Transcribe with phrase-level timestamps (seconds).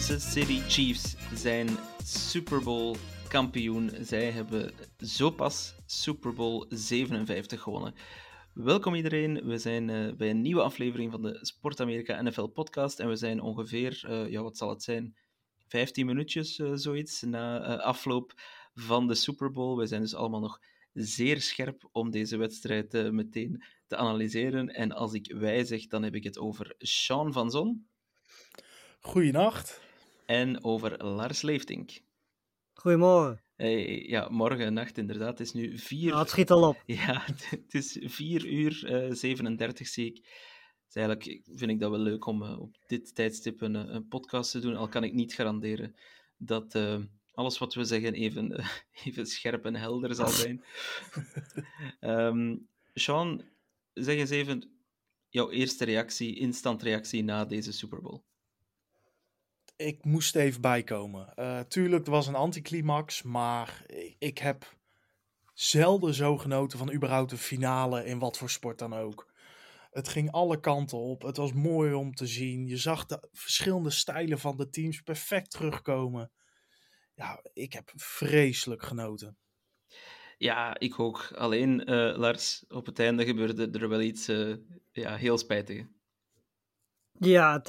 [0.00, 1.68] Kansas City Chiefs zijn
[2.04, 2.96] Super Bowl
[3.28, 3.90] kampioen.
[4.00, 7.94] Zij hebben zo pas Super Bowl 57 gewonnen.
[8.54, 13.00] Welkom iedereen, we zijn eh, bij een nieuwe aflevering van de Sport Amerika NFL podcast
[13.00, 15.16] en we zijn ongeveer, eh, ja wat zal het zijn,
[15.66, 18.32] 15 minuutjes eh, zoiets na afloop
[18.74, 19.78] van de Super Bowl.
[19.78, 20.60] We zijn dus allemaal nog
[20.92, 24.68] zeer scherp om deze wedstrijd meteen te analyseren.
[24.68, 27.88] En als ik wij zeg, dan heb ik het over Sean van Zon
[29.00, 29.89] Goeienacht.
[30.30, 32.00] En over Lars Leeftink.
[32.72, 33.42] Goedemorgen.
[33.56, 35.38] Eh, ja, morgen nacht inderdaad.
[35.38, 36.08] Het is nu vier...
[36.08, 36.82] Nou, het schiet al op.
[37.04, 40.14] Ja, het is 4 uur eh 37 zie ik.
[40.84, 44.50] Dus eigenlijk vind ik dat wel leuk om eh, op dit tijdstip een, een podcast
[44.50, 44.76] te doen.
[44.76, 45.96] Al kan ik niet garanderen
[46.36, 46.78] dat
[47.32, 48.64] alles wat we zeggen even,
[49.04, 50.64] even scherp en helder zal zijn.
[52.00, 52.56] Ehm
[52.94, 53.42] Sean,
[53.94, 54.70] zeg eens even
[55.28, 58.22] jouw eerste reactie, instant reactie na deze Super Bowl.
[59.80, 61.34] Ik moest even bijkomen.
[61.34, 63.84] Eh tuurlijk, het was een anticlimax, maar
[64.18, 64.76] ik, heb
[65.54, 69.32] zelden zo genoten van überhaupt een finale in wat voor sport dan ook.
[69.90, 71.22] Het ging alle kanten op.
[71.22, 72.66] Het was mooi om te zien.
[72.66, 76.30] Je zag de verschillende stijlen van de teams perfect terugkomen.
[77.14, 79.36] Ja, ik heb vreselijk genoten.
[80.38, 81.32] Ja, ik ook.
[81.34, 84.54] Alleen, eh, Lars, op het einde gebeurde er wel iets eh,
[84.92, 85.86] ja, heel spijtig.
[87.22, 87.62] Ja,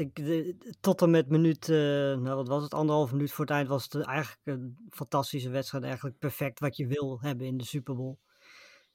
[0.79, 1.77] tot en met minuut, eh,
[2.17, 5.83] nou wat was het, anderhalf minuut voor het eind was het eigenlijk een fantastische wedstrijd.
[5.83, 8.17] Eigenlijk perfect wat je wil hebben in de Super Bowl.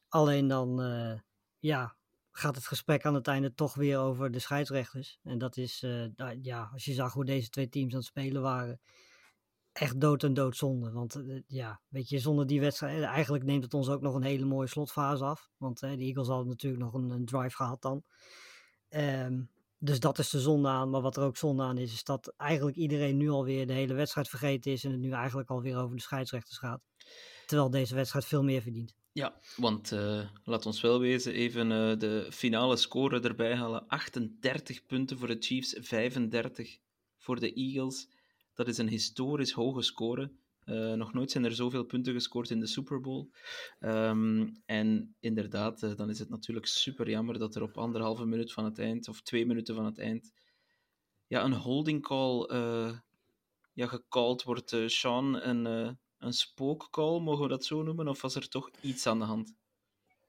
[0.09, 1.19] Alleen dan, eh,
[1.59, 1.97] ja,
[2.33, 5.19] gaat het gesprek aan het einde toch weer over de scheidsrechters.
[5.23, 8.09] En dat is, eh, nou, ja, als je zag hoe deze twee teams aan het
[8.09, 8.81] spelen waren,
[9.73, 10.91] echt dood en doodzonde.
[10.91, 14.23] Want eh, ja, weet je, zonder die wedstrijd, eigenlijk neemt het ons ook nog een
[14.23, 15.49] hele mooie slotfase af.
[15.57, 18.05] Want de Eagles hadden natuurlijk nog een, een drive gehad dan.
[18.89, 19.43] Ehm,
[19.79, 20.91] dus dat is de zonde aan.
[20.91, 23.95] Maar wat er ook zonde aan is, is dat eigenlijk iedereen nu alweer de hele
[23.95, 24.85] wedstrijd vergeten is.
[24.85, 26.81] En het nu eigenlijk alweer over de scheidsrechters gaat.
[27.47, 28.95] Terwijl deze wedstrijd veel meer verdient.
[29.13, 33.87] Ja, want eh, laat ons wel wezen, even eh, de finale score erbij halen.
[33.89, 36.79] 38 punten voor de Chiefs, 35
[37.17, 38.09] voor de Eagles.
[38.55, 40.33] Dat is een historisch hoge score.
[40.67, 43.31] Eh, nog nooit zijn er zoveel punten gescoord in de Super Bowl.
[43.81, 48.53] Ehm, en inderdaad, eh, dan is het natuurlijk super jammer dat er op anderhalve minuut
[48.53, 50.33] van het eind, of twee minuten van het eind,
[51.27, 52.99] ja, een holding call eh,
[53.73, 54.77] ja, gecalled wordt.
[54.87, 55.65] Sean, een,
[56.19, 58.09] een spookcall, mogen we dat zo noemen?
[58.09, 59.55] Of was er toch iets aan de hand?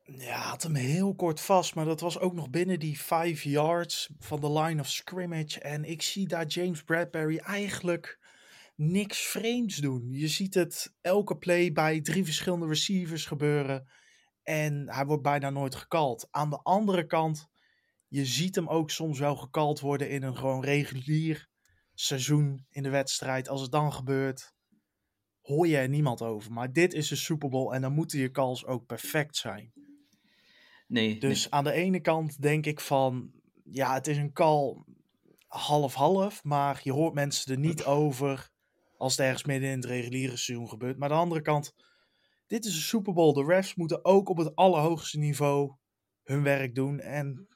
[0.03, 4.09] Ja, had hem heel kort vast, maar dat was ook nog binnen die 5 yards
[4.19, 5.59] van de line of scrimmage.
[5.59, 8.19] En ik zie daar James Bradbury eigenlijk
[8.77, 10.07] niks vreemds doen.
[10.11, 13.87] Je ziet het elke play bij drie verschillende receivers gebeuren.
[14.43, 16.27] En hij wordt bijna nooit gekald.
[16.31, 17.47] Aan de andere kant,
[18.07, 21.49] je ziet hem ook soms wel gekald worden in een gewoon regulier
[21.93, 23.49] seizoen in de wedstrijd.
[23.49, 24.53] Als het dan gebeurt,
[25.41, 26.51] hoor je er niemand over.
[26.51, 29.71] Maar dit is de Super Bowl en dan moeten je calls ook perfect zijn.
[30.87, 33.31] Nee, Dus aan de ene kant denk ik van,
[33.63, 34.83] ja, het is een call
[35.47, 38.55] half-half, maar je hoort mensen er niet over
[38.97, 40.97] als het ergens midden in het reguliere seizoen gebeurt.
[40.97, 41.73] Maar aan de andere kant,
[42.47, 43.33] dit is een Super Bowl.
[43.33, 45.75] De refs moeten ook op het allerhoogste niveau
[46.23, 46.99] hun werk doen.
[46.99, 47.47] En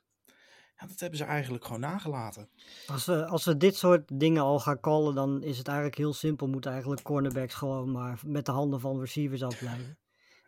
[0.75, 2.49] ja, dat hebben ze eigenlijk gewoon nagelaten.
[2.87, 6.13] Als we, als we dit soort dingen al gaan callen, dan is het eigenlijk heel
[6.13, 6.47] simpel.
[6.47, 9.97] Moeten eigenlijk cornerbacks gewoon maar met de handen van receivers afblijven.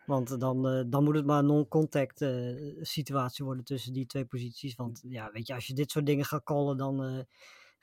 [0.06, 4.24] Want dan, eh, dan moet het maar een non-contact eh, situatie worden tussen die twee
[4.24, 4.74] posities.
[4.74, 7.18] Want ja, weet je, als je dit soort dingen gaat callen, dan eh,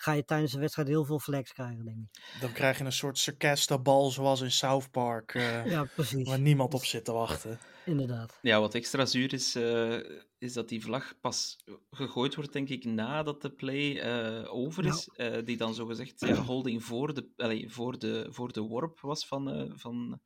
[0.01, 2.39] ga je tijdens de wedstrijd heel veel flex krijgen, denk ik.
[2.39, 6.27] Dan krijg je een soort sarcasta bal zoals in South Park, eh, Ja, precies.
[6.27, 7.59] waar niemand op zit te wachten.
[7.85, 8.39] Inderdaad.
[8.41, 9.97] Ja, wat extra zuur is, eh,
[10.37, 15.09] is dat die vlag pas gegooid wordt, denk ik, nadat de play eh, over is.
[15.15, 19.27] Eh, die dan zogezegd ja, holding voor de, allee, voor, de, voor de worp was
[19.27, 20.21] van, eh, van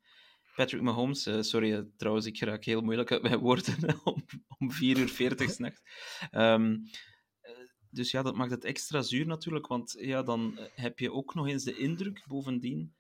[0.56, 1.30] Patrick Mahomes.
[1.40, 4.26] Sorry, trouwens, ik raak heel moeilijk uit mijn woorden om,
[4.58, 5.82] om 4 uur 40 s'nachts.
[6.32, 7.15] Ehm eh,
[7.96, 11.48] dus ja, dat maakt het extra zuur natuurlijk, want ja, dan heb je ook nog
[11.48, 12.94] eens de indruk bovendien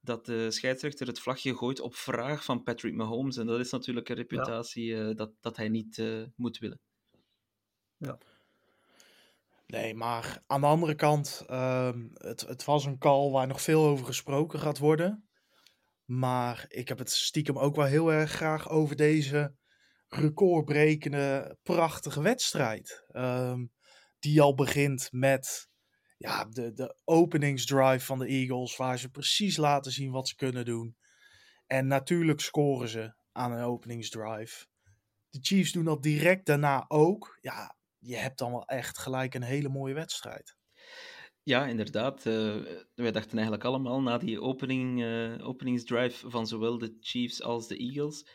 [0.00, 3.36] dat de scheidsrechter het vlagje gooit op vraag van Patrick Mahomes.
[3.36, 6.80] En dat is natuurlijk een reputatie eh, dat, dat hij niet eh, moet willen.
[7.96, 8.18] Ja.
[9.66, 13.84] Nee, maar aan de andere kant, ehm, het, het was een call waar nog veel
[13.84, 15.28] over gesproken gaat worden.
[16.04, 19.54] Maar ik heb het stiekem ook wel heel erg graag over deze
[20.08, 23.04] recordbrekende, prachtige wedstrijd.
[23.08, 23.64] Ehm,
[24.26, 25.68] die al begint met
[26.16, 30.64] ja, de, de openingsdrive van de Eagles, waar ze precies laten zien wat ze kunnen
[30.64, 30.96] doen.
[31.66, 34.66] En natuurlijk scoren ze aan een openingsdrive.
[35.30, 37.38] De Chiefs doen dat direct daarna ook.
[37.40, 40.56] Ja, je hebt dan wel echt gelijk een hele mooie wedstrijd.
[41.42, 42.24] Ja, inderdaad.
[42.24, 42.56] Uh,
[42.94, 47.76] wij dachten eigenlijk allemaal na die opening, uh, openingsdrive van zowel de Chiefs als de
[47.76, 48.26] Eagles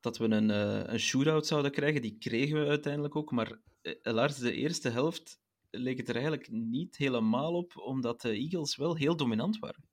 [0.00, 2.02] dat we een, uh, een shootout zouden krijgen.
[2.02, 3.30] Die kregen we uiteindelijk ook.
[3.30, 3.60] Maar
[4.02, 5.40] Lars, de eerste helft
[5.70, 9.88] leek het er eigenlijk niet helemaal op, omdat de Eagles wel heel dominant waren.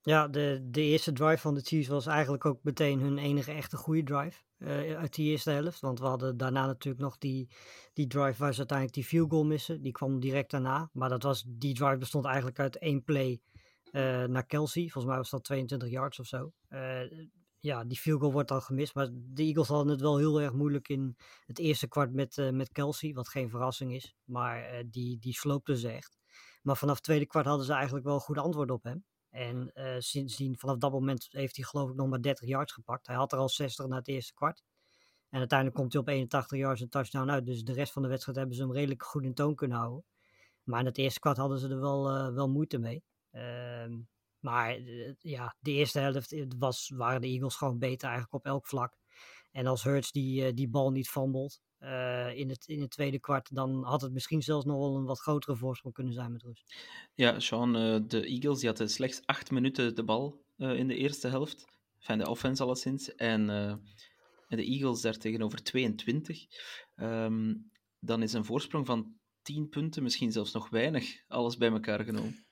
[0.00, 3.76] Ja, de, de eerste drive van de Chiefs was eigenlijk ook meteen hun enige echte
[3.76, 5.80] goede drive uh, uit die eerste helft.
[5.80, 7.48] Want we hadden daarna natuurlijk nog die,
[7.92, 9.82] die drive waar ze uiteindelijk die field goal missen.
[9.82, 10.90] Die kwam direct daarna.
[10.92, 13.40] Maar dat was, die drive bestond eigenlijk uit één play
[14.26, 14.82] naar Kelsey.
[14.82, 16.52] Volgens mij was dat 22 yards of zo.
[17.66, 18.94] Ja, die field goal wordt dan gemist.
[18.94, 21.16] Maar de Eagles hadden het wel heel erg moeilijk in
[21.46, 23.12] het eerste kwart met, uh, met Kelsey.
[23.12, 24.14] Wat geen verrassing is.
[24.24, 26.18] Maar uh, die, die sloopte ze echt.
[26.62, 29.04] Maar vanaf het tweede kwart hadden ze eigenlijk wel goede antwoord op hem.
[29.30, 33.06] En uh, sindsdien, vanaf dat moment, heeft hij geloof ik nog maar 30 yards gepakt.
[33.06, 34.62] Hij had er al 60 na het eerste kwart.
[35.28, 37.46] En uiteindelijk komt hij op 81 yards een touchdown uit.
[37.46, 40.04] Dus de rest van de wedstrijd hebben ze hem redelijk goed in toon kunnen houden.
[40.62, 43.04] Maar in het eerste kwart hadden ze er wel, wel moeite mee.
[43.30, 43.98] Ehm,
[44.46, 48.44] maar eh, ja, de eerste helft eh, was, waren de Eagles gewoon beter eigenlijk op
[48.44, 48.98] elk vlak.
[49.50, 51.64] En als Hurts die, eh, die bal niet fumbled
[52.34, 55.20] in, het, in het tweede kwart, dan had het misschien zelfs nog wel een wat
[55.20, 56.74] grotere voorsprong kunnen zijn met rust.
[57.14, 57.72] Ja, Sean,
[58.08, 61.64] de Eagles die hadden slechts acht minuten de bal in de eerste helft.
[61.98, 63.14] Van de offense alleszins.
[63.14, 63.46] En,
[64.48, 66.46] de Eagles daar tegenover 22.
[66.96, 67.70] Um,
[68.00, 72.45] dan is een voorsprong van 10 punten misschien zelfs nog weinig, alles bij elkaar genomen.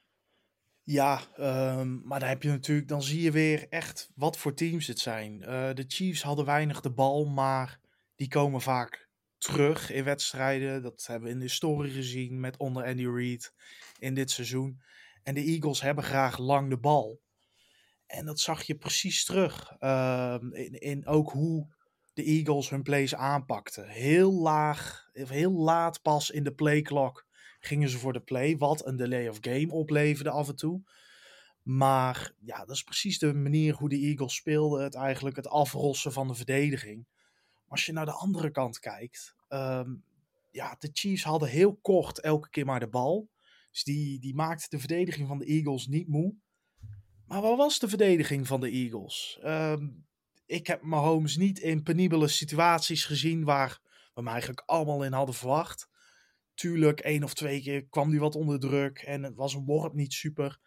[0.87, 4.87] Ja, um, maar dan heb je natuurlijk, dan zie je weer echt wat voor teams
[4.87, 5.41] het zijn.
[5.41, 7.81] Uh, de Chiefs hadden weinig de bal, maar
[8.17, 9.09] die komen vaak
[9.39, 10.83] terug in wedstrijden.
[10.83, 13.55] Dat hebben we in de historie gezien met onder Andy Reid
[13.99, 14.83] in dit seizoen.
[15.23, 17.21] En de Eagles hebben graag lang de bal.
[18.07, 19.77] En dat zag je precies terug.
[19.81, 21.75] Uh, in, in ook hoe
[22.13, 23.89] de Eagles hun plays aanpakten.
[23.89, 27.24] Heel laag, heel laat pas in de playclock
[27.65, 30.83] gingen ze voor de play, wat een delay of game opleverde af en toe.
[31.63, 34.83] Maar ja, dat is precies de manier hoe de Eagles speelden.
[34.83, 37.07] Het eigenlijk het afrossen van de verdediging.
[37.69, 39.35] Als je naar de andere kant kijkt.
[39.49, 40.05] Um,
[40.51, 43.29] ja, de Chiefs hadden heel kort elke keer maar de bal.
[43.71, 46.35] Dus die, die maakte de verdediging van de Eagles niet moe.
[47.27, 49.39] Maar wat was de verdediging van de Eagles?
[49.45, 50.07] Um,
[50.47, 55.35] ik heb Mahomes niet in penibele situaties gezien waar we hem eigenlijk allemaal in hadden
[55.35, 55.89] verwacht.
[56.55, 59.95] Tuurlijk, één of twee keer kwam hij wat onder druk en het was een worp
[59.95, 60.59] niet super.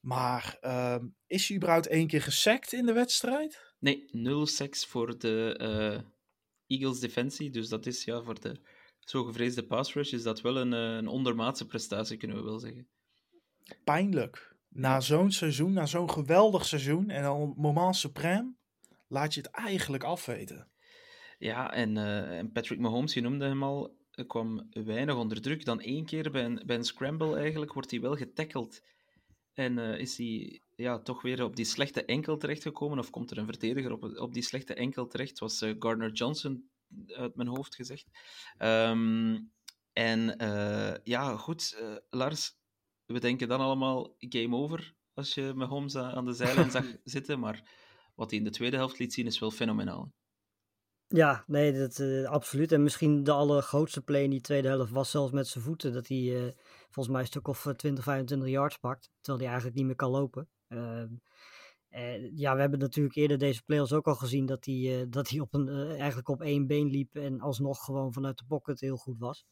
[0.00, 0.96] Maar uh,
[1.26, 3.74] is hij überhaupt één keer gesackt in de wedstrijd?
[3.78, 6.00] Nee, nul sacks voor de uh,
[6.66, 7.50] Eagles defensie.
[7.50, 8.60] Dus dat is ja, voor de
[9.00, 12.58] zo gevreesde pass rush is dat wel een, uh, een ondermaatse prestatie, kunnen we wel
[12.58, 12.88] zeggen.
[13.84, 14.56] Pijnlijk.
[14.68, 18.56] Na zo'n seizoen, na zo'n geweldig seizoen en dan moment suprême,
[19.06, 20.70] laat je het eigenlijk afweten.
[21.38, 25.64] Ja, en, uh, en Patrick Mahomes, je noemde hem al, kwam weinig onder druk.
[25.64, 28.80] Dan één keer bij een, bij een scramble eigenlijk wordt hij wel getackeld.
[29.52, 32.98] En uh, is hij ja, toch weer op die slechte enkel terechtgekomen?
[32.98, 35.38] Of komt er een verdediger op, op die slechte enkel terecht?
[35.38, 36.70] Was uh, Gardner Johnson
[37.06, 38.06] uit mijn hoofd gezegd.
[38.58, 39.52] Um,
[39.92, 42.56] en uh, ja, goed, Lars,
[43.06, 47.40] we denken dan allemaal game over als je Mahomes aan de zijlijn zag zitten.
[47.40, 47.70] Maar
[48.14, 50.12] wat hij in de tweede helft liet zien is wel fenomenaal.
[51.10, 52.72] Ja, nee, dat, uh, absoluut.
[52.72, 55.92] En misschien de allergrootste play in die tweede helft was zelfs met zijn voeten.
[55.92, 56.50] Dat hij uh,
[56.84, 59.10] volgens mij een stuk of 20, 25 yards pakt.
[59.20, 60.48] Terwijl hij eigenlijk niet meer kan lopen.
[60.68, 61.04] Uh,
[62.34, 65.54] ja, we hebben natuurlijk eerder deze playoffs ook al gezien dat hij, dat hij op
[65.54, 67.14] een, eigenlijk op één been liep.
[67.14, 69.44] En alsnog gewoon vanuit de pocket heel goed was.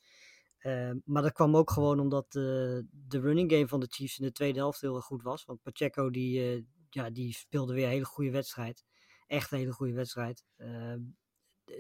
[1.05, 4.59] maar dat kwam ook gewoon omdat de running game van de Chiefs in de tweede
[4.59, 5.45] helft heel erg goed was.
[5.45, 8.85] Want Pacheco die, ja, die speelde weer een hele goede wedstrijd.
[9.27, 10.45] Echt een hele goede wedstrijd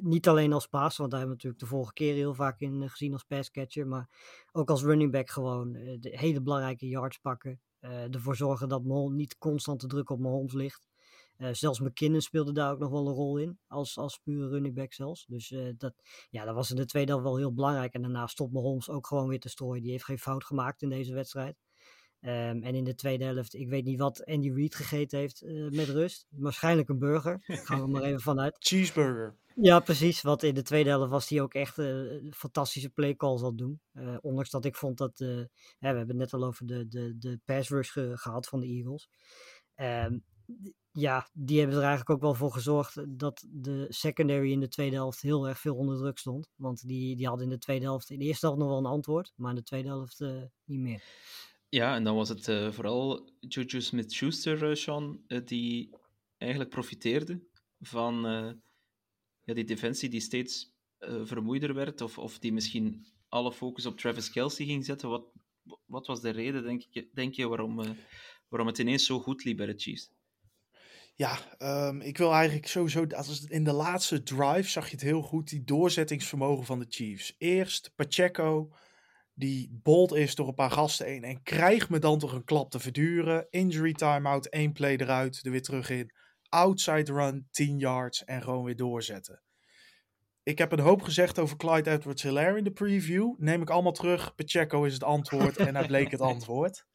[0.00, 2.82] niet alleen als paas, want daar hebben we natuurlijk de vorige keer heel vaak in
[2.82, 4.08] uh, gezien als passcatcher, maar
[4.52, 7.60] ook als running back gewoon uh, de hele belangrijke yards pakken.
[7.80, 10.88] Uh, ervoor zorgen dat Mahomes niet constant de druk op Mahomes ligt.
[11.52, 14.92] zelfs McKinnon speelde daar ook nog wel een rol in, als, als pure running back
[14.92, 15.26] zelfs.
[15.26, 15.94] Dus dat,
[16.30, 17.92] ja, dat was in de tweede helft wel heel belangrijk.
[17.94, 19.82] En daarna stopt Mahomes ook gewoon weer te strooien.
[19.82, 21.56] Die heeft geen fout gemaakt in deze wedstrijd.
[22.20, 25.68] Ehm, en in de tweede helft, ik weet niet wat Andy Reid gegeten heeft eh,
[25.70, 26.26] met rust.
[26.30, 27.38] Waarschijnlijk een burger.
[27.46, 28.56] Gaan we maar even vanuit.
[28.58, 29.36] Cheeseburger.
[29.60, 30.22] Ja, precies.
[30.22, 33.80] Want in de tweede helft was hij ook echt eh, fantastische playcalls aan doen.
[33.92, 35.20] Eh, ondanks dat ik vond dat...
[35.20, 35.48] eh, we
[35.78, 39.08] hebben het net al over de, de, de pass rush ge- gehad van de Eagles.
[39.74, 40.18] Ehm,
[40.92, 44.96] ja, die hebben er eigenlijk ook wel voor gezorgd dat de secondary in de tweede
[44.96, 46.48] helft heel erg veel onder druk stond.
[46.56, 48.86] Want die, die hadden in de tweede helft, in de eerste helft nog wel een
[48.86, 50.20] antwoord, maar in de tweede helft
[50.64, 51.02] niet meer.
[51.68, 52.44] Ja, en dan was het
[52.74, 55.90] vooral Juju Smith-Schuster, Sean, die
[56.36, 57.40] eigenlijk profiteerde
[57.80, 58.24] van
[59.46, 63.98] ja, die defensie die steeds eh, vermoeider werd, of, of die misschien alle focus op
[63.98, 65.08] Travis Kelsey ging zetten.
[65.08, 65.32] Wat,
[65.86, 67.90] wat was de reden, denk je, denk je waarom, eh,
[68.48, 70.14] waarom het ineens zo goed liep bij de Chiefs?
[71.14, 73.06] Ja, ehm, ik wil eigenlijk sowieso.
[73.06, 75.48] Als in de laatste drive zag je het heel goed.
[75.48, 77.34] Die doorzettingsvermogen van de Chiefs.
[77.38, 78.72] Eerst Pacheco,
[79.34, 81.24] die bold is door een paar gasten heen.
[81.24, 83.46] En krijgt me dan toch een klap te verduren.
[83.50, 86.12] Injury timeout, één play eruit, er weer terug in.
[86.56, 89.42] Outside run, 10 yards en gewoon weer doorzetten.
[90.42, 93.34] Ik heb een hoop gezegd over Clyde Edwards Hilaire in de preview.
[93.38, 94.34] Neem ik allemaal terug.
[94.34, 96.86] Pacheco is het antwoord en hij bleek het antwoord.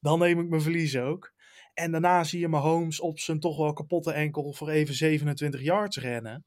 [0.00, 1.32] Dan neem ik mijn verlies ook.
[1.72, 5.96] En daarna zie je Mahomes op zijn toch wel kapotte enkel voor even 27 yards
[5.96, 6.44] rennen.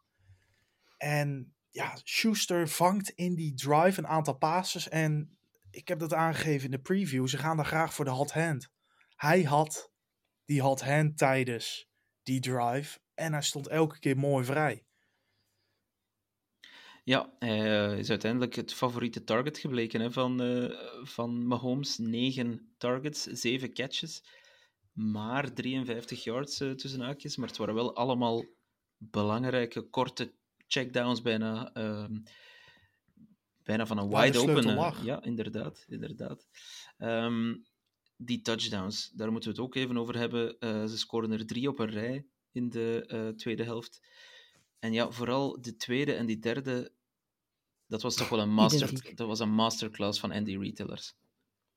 [0.97, 4.89] En ja, Schuster vangt in die drive een aantal passes.
[4.89, 5.37] En
[5.69, 7.27] ik heb dat aangegeven in de preview.
[7.27, 8.69] Ze gaan daar graag voor de hot hand.
[9.15, 9.91] Hij had
[10.45, 11.87] die hot hand tijdens
[12.27, 13.00] die drive.
[13.13, 14.86] En hij stond elke keer mooi vrij.
[17.03, 21.98] Ja, hij is uiteindelijk het favoriete target gebleken hè, van, eh, van Mahomes.
[21.98, 24.24] 9 targets, 7 catches,
[24.91, 27.38] maar 53 yards eh, tussen haakjes.
[27.38, 28.46] Maar het waren wel allemaal
[28.98, 30.34] belangrijke, korte
[30.67, 32.19] checkdowns, bijna, ehm,
[33.63, 34.77] bijna van een wide open.
[34.77, 35.86] eh, ja, inderdaad.
[35.88, 36.48] inderdaad.
[36.98, 37.55] Ehm,
[38.17, 40.59] die touchdowns, daar moeten we het ook even over hebben.
[40.59, 44.01] Eh, ze scoren er drie op een rij in de eh, tweede helft.
[44.79, 46.91] En ja, vooral de tweede en die derde,
[47.88, 51.15] dat was toch wel een, master, dat was een masterclass van Andy Retailers.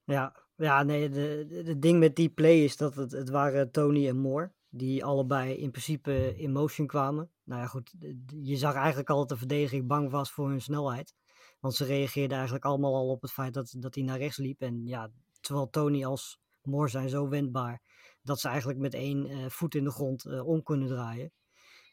[0.05, 4.17] Ja, ja nee, de ding met die play is dat het, het waren Tony en
[4.17, 4.53] Moore.
[4.73, 7.31] Die allebei in principe in motion kwamen.
[7.45, 7.95] Nou ja, goed.
[8.43, 11.15] Je zag eigenlijk al dat de verdediging bang was voor hun snelheid.
[11.61, 14.61] Want ze reageerden eigenlijk allemaal al op het feit dat, dat hij naar rechts liep.
[14.61, 17.83] En ja, terwijl Tony als Moore zijn zo wendbaar.
[18.23, 21.33] Dat ze eigenlijk met één eh, voet in de grond eh, om kunnen draaien.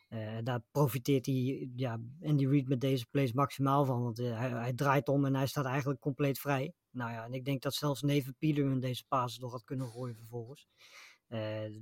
[0.08, 4.04] Eh, daar profiteert hij, ja, Andy Reid met deze plays maximaal van.
[4.04, 6.74] Want hij, hij draait om en hij staat eigenlijk compleet vrij.
[6.90, 10.16] Nou ja, en ik denk dat zelfs Neven Peterman deze pases nog had kunnen gooien
[10.16, 10.68] vervolgens.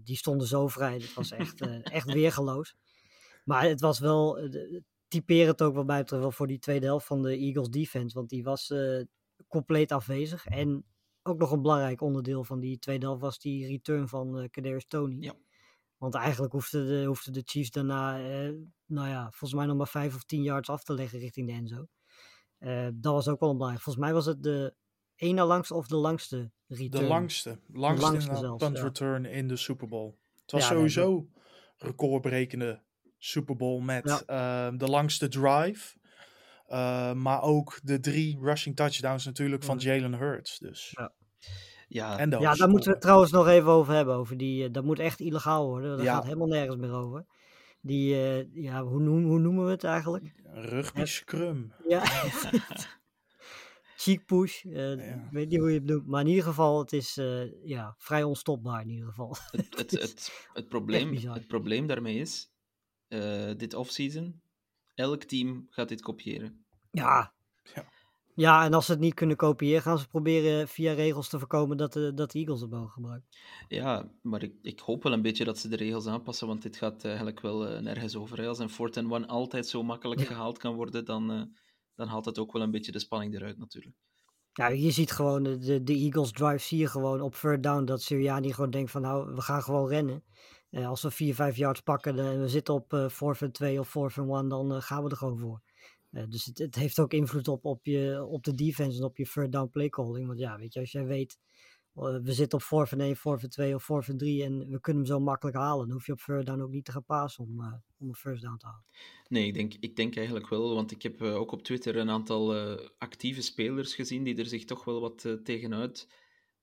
[0.03, 1.61] Die stonden zo vrij, dat was echt,
[1.99, 2.75] echt weergeloos.
[3.43, 4.37] Maar het was wel,
[5.07, 8.15] het ook wat mij betreft wel voor die tweede helft van de Eagles defense.
[8.15, 8.73] Want die was
[9.47, 10.45] compleet afwezig.
[10.45, 10.85] En
[11.27, 14.85] ook nog een belangrijk onderdeel van die tweede helft was die return van eh Kadarius
[14.87, 15.23] Tony.
[15.23, 15.33] Ja.
[15.97, 18.53] Want eigenlijk hoefden de, hoefden de Chiefs daarna, eh,
[18.85, 21.53] nou ja, volgens mij nog maar vijf of tien yards af te leggen richting de
[21.53, 21.87] enzo.
[22.57, 23.83] Eh, dat was ook wel belangrijk.
[23.83, 24.75] Volgens mij was het de
[25.15, 27.03] ene langste of de langste return.
[27.03, 27.59] De langste.
[27.67, 28.83] Langste, zelfs, punt ja.
[28.83, 30.15] return in de Super Bowl.
[30.41, 31.29] Het was Ja, sowieso
[31.77, 32.81] recordbrekende
[33.17, 34.71] Super Bowl met Ja.
[34.71, 35.97] de langste drive.
[36.65, 39.85] Eh, maar ook de drie rushing touchdowns natuurlijk van Mhm.
[39.85, 40.59] Jalen Hurts.
[40.59, 40.91] Dus.
[40.97, 41.13] Ja.
[41.87, 44.15] Ja, En Ja, daar moeten we het trouwens nog even over hebben.
[44.15, 45.95] Over die, eh, dat moet echt illegaal worden.
[45.95, 46.13] Daar Ja.
[46.15, 47.25] gaat helemaal nergens meer over.
[47.81, 50.33] Die, eh, ja, hoe, noem- hoe noemen we het eigenlijk?
[50.53, 51.73] Rugby scrum.
[51.87, 52.03] Ja.
[53.97, 54.63] Cheek push.
[54.65, 55.13] eh, Ja.
[55.15, 56.07] Ik weet niet hoe je het noemt.
[56.07, 59.35] Maar in ieder geval, het is eh, ja, vrij onstopbaar in ieder geval.
[59.51, 62.51] het, het, het, het, probleem, het probleem daarmee is,
[63.07, 64.41] eh, dit offseason,
[64.95, 66.65] elk team gaat dit kopiëren.
[66.91, 67.33] Ja.
[67.75, 67.85] Ja.
[68.35, 71.77] Ja, en als ze het niet kunnen kopiëren, gaan ze proberen via regels te voorkomen
[71.77, 73.27] dat de, dat de Eagles het mogen gebruiken.
[73.67, 76.77] Ja, maar ik, ik hoop wel een beetje dat ze de regels aanpassen, want dit
[76.77, 78.37] gaat eigenlijk wel eh, nergens over.
[78.37, 78.47] hè.
[78.47, 80.25] Als een 4 and 1 altijd zo makkelijk Ja.
[80.27, 81.41] gehaald kan worden, dan, eh,
[81.95, 83.95] dan haalt het ook wel een beetje de spanning eruit natuurlijk.
[84.51, 87.85] Ja, je ziet gewoon de, de, de Eagles drive, zie je gewoon op third down
[87.85, 90.23] dat Sirianni gewoon denkt van nou, we gaan gewoon rennen.
[90.69, 93.79] Eh, als we 4, 5 yards pakken en we zitten op eh 4 and 2
[93.79, 95.61] of 4 and 1, dan eh, gaan we er gewoon voor.
[96.11, 99.17] Eh, dus het, het heeft ook invloed op, op, je, op de defense en op
[99.17, 100.27] je third down play calling.
[100.27, 101.39] Want ja, weet je, als jij weet,
[101.93, 104.79] we zitten op 4 and 1, 4 and 2 of 4 and 3 en we
[104.79, 107.05] kunnen hem zo makkelijk halen, dan hoef je op third down ook niet te gaan
[107.05, 108.85] passen om, om een first down te halen.
[109.27, 112.53] Nee, ik denk, ik denk eigenlijk wel, want ik heb ook op Twitter een aantal
[112.97, 116.07] actieve spelers gezien die er zich toch wel wat eh, tegenuit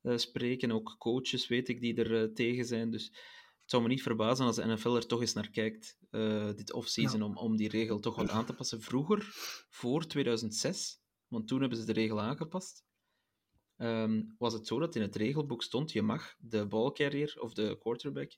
[0.03, 0.71] spreken.
[0.71, 2.91] Ook coaches weet ik die er tegen zijn.
[2.91, 3.13] Dus
[3.63, 6.73] het zou me niet verbazen als de NFL er toch eens naar kijkt, eh, dit
[6.73, 8.81] offseason, om, om die regel toch wat aan te passen.
[8.81, 9.29] Vroeger,
[9.71, 12.85] voor 2006, want toen hebben ze de regel aangepast,
[13.77, 17.79] ehm, was het zo dat in het regelboek stond, je mag de ballcarrier of de
[17.81, 18.33] quarterback,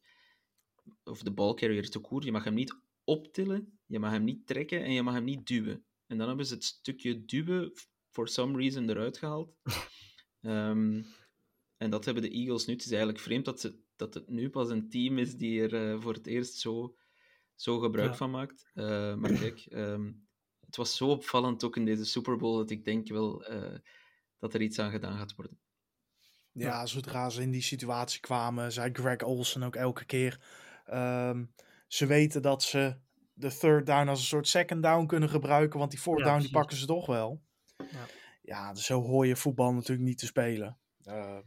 [1.04, 4.84] of de ballcarrier te koer, je mag hem niet optillen, je mag hem niet trekken
[4.84, 5.84] en je mag hem niet duwen.
[6.06, 7.72] En dan hebben ze het stukje duwen
[8.10, 9.54] for some reason eruit gehaald.
[10.40, 11.02] Ehm,
[11.76, 12.72] en dat hebben de Eagles nu.
[12.72, 15.92] Het is eigenlijk vreemd dat, ze, dat het nu pas een team is die er
[15.92, 16.96] eh, voor het eerst zo,
[17.54, 18.16] zo gebruik Ja.
[18.16, 18.70] van maakt.
[18.74, 20.12] Eh, maar kijk, ehm,
[20.66, 23.78] het was zo opvallend ook in deze Super Bowl dat ik denk wel eh,
[24.38, 25.58] dat er iets aan gedaan gaat worden.
[26.52, 30.40] Ja, zodra ze in die situatie kwamen, zei Greg Olsen ook elke keer.
[30.84, 31.44] ehm,
[31.86, 32.96] ze weten dat ze
[33.32, 36.40] de third down als een soort second down kunnen gebruiken, want die fourth Ja, down
[36.40, 37.42] die pakken ze toch wel.
[37.76, 38.06] Ja.
[38.42, 40.78] Ja, dus zo hoor je voetbal natuurlijk niet te spelen.
[41.04, 41.42] Ehm,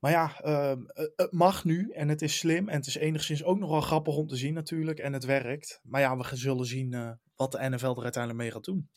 [0.00, 3.58] maar ja, ehm, het- mag nu en het is slim en het is enigszins ook
[3.58, 5.80] nog wel grappig om te zien natuurlijk en het werkt.
[5.82, 8.90] Maar ja, we zullen zien eh, wat de NFL er uiteindelijk mee gaat doen.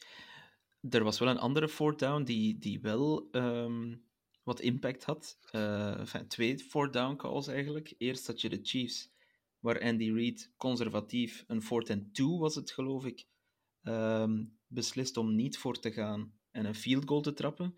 [0.89, 3.95] Er was wel een andere fourth down die, die wel ehm,
[4.43, 5.37] wat impact had.
[5.51, 7.93] Eh, twee fourth down calls eigenlijk.
[7.97, 9.11] Eerst had je de Chiefs,
[9.59, 13.25] waar Andy Reid conservatief, een fourth and two was het geloof ik,
[13.81, 17.75] ehm, beslist om niet voor te gaan en een field goal te trappen.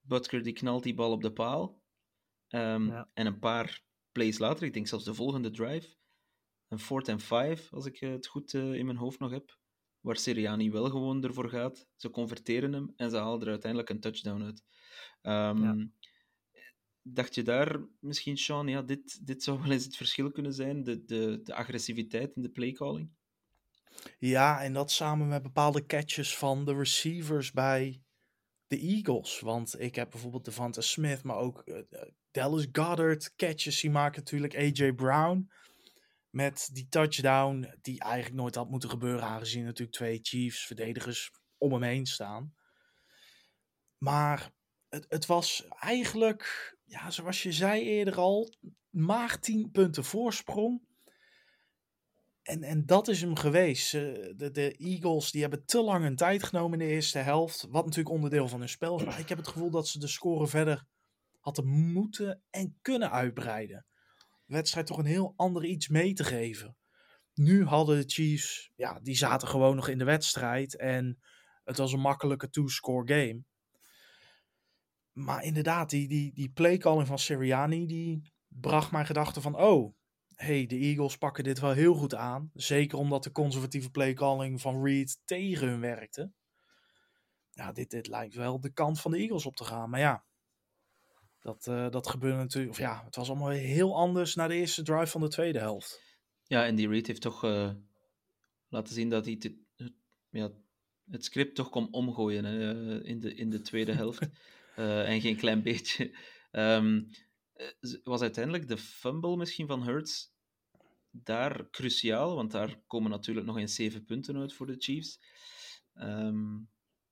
[0.00, 1.79] Butker die knalt die bal op de paal.
[2.50, 3.08] Ehm, Ja.
[3.14, 5.96] En een paar plays later, ik denk zelfs de volgende drive,
[6.68, 9.58] een fourth and five, als ik het goed eh, in mijn hoofd nog heb,
[10.00, 11.88] waar Sirianni wel gewoon ervoor gaat.
[11.96, 14.64] Ze converteren hem en ze halen er uiteindelijk een touchdown uit.
[15.22, 15.88] Ehm, Ja.
[17.02, 20.82] Dacht je daar misschien, Sean, ja, dit, dit zou wel eens het verschil kunnen zijn,
[20.82, 23.10] de, de, de agressiviteit in de playcalling?
[24.18, 28.02] Ja, en dat samen met bepaalde catches van de receivers bij
[28.66, 29.40] de Eagles.
[29.40, 33.80] Want ik heb bijvoorbeeld Devonta Smith, maar ook eh, eh, Dallas Goddard catches.
[33.80, 35.50] Die maken natuurlijk AJ Brown
[36.30, 39.22] met die touchdown die eigenlijk nooit had moeten gebeuren.
[39.22, 42.54] Aangezien natuurlijk twee Chiefs verdedigers om hem heen staan.
[43.98, 44.52] Maar
[44.88, 48.54] het, het was eigenlijk, ja, zoals je zei eerder al,
[48.90, 50.88] maar 10 punten voorsprong.
[52.42, 53.92] En, en dat is hem geweest.
[53.92, 57.66] De, de Eagles die hebben te lang hun tijd genomen in de eerste helft.
[57.70, 59.04] Wat natuurlijk onderdeel van hun spel is.
[59.04, 60.86] Maar ik heb het gevoel dat ze de score verder
[61.40, 63.86] hadden moeten en kunnen uitbreiden.
[64.44, 66.76] De wedstrijd toch een heel ander iets mee te geven.
[67.34, 70.76] Nu hadden de Chiefs, ja, die zaten gewoon nog in de wedstrijd.
[70.76, 71.20] En
[71.64, 73.44] het was een makkelijke two-score game.
[75.12, 79.56] Maar inderdaad, die, die, die playcalling van Sirianni, die bracht mijn gedachten van...
[79.56, 79.94] Oh,
[80.34, 82.50] hey, de Eagles pakken dit wel heel goed aan.
[82.54, 86.32] Zeker omdat de conservatieve playcalling van Reed tegen hun werkte.
[87.50, 89.90] Ja, dit, dit lijkt wel de kant van de Eagles op te gaan.
[89.90, 90.24] Maar ja,
[91.40, 92.72] dat, eh, dat gebeurde natuurlijk...
[92.72, 96.08] Of ja, het was allemaal heel anders na de eerste drive van de tweede helft.
[96.44, 97.70] Ja, en die Reid heeft toch eh,
[98.68, 99.58] laten zien dat hij te-
[100.30, 100.50] ja,
[101.10, 104.28] het script toch kon omgooien hè, eh, in, de, in de tweede helft.
[104.76, 106.16] En geen klein beetje.
[106.50, 107.02] Ehm,
[107.52, 107.66] eh,
[108.04, 110.32] was uiteindelijk de fumble misschien van Hurts
[111.10, 115.20] daar cruciaal, want daar komen natuurlijk nog eens zeven punten uit voor de Chiefs.
[115.94, 116.58] Ehm,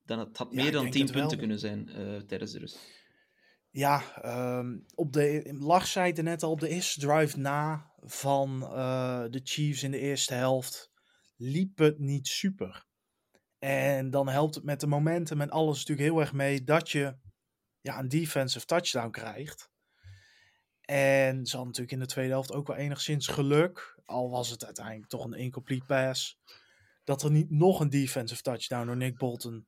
[0.03, 1.15] dan het had Ja, meer dan tien wel.
[1.21, 1.87] punten kunnen zijn
[2.27, 2.98] tijdens de rust.
[3.71, 9.25] Ja, ehm, op de, Lach zei net al, op de eerste drive na van eh,
[9.31, 10.91] de Chiefs in de eerste helft
[11.37, 12.87] liep het niet super.
[13.59, 17.17] En dan helpt het met de momentum en alles natuurlijk heel erg mee dat je
[17.81, 19.71] ja, een defensive touchdown krijgt.
[20.81, 25.09] En ze natuurlijk in de tweede helft ook wel enigszins geluk, al was het uiteindelijk
[25.09, 26.39] toch een incomplete pass,
[27.05, 29.67] dat er niet nog een defensive touchdown door Nick Bolton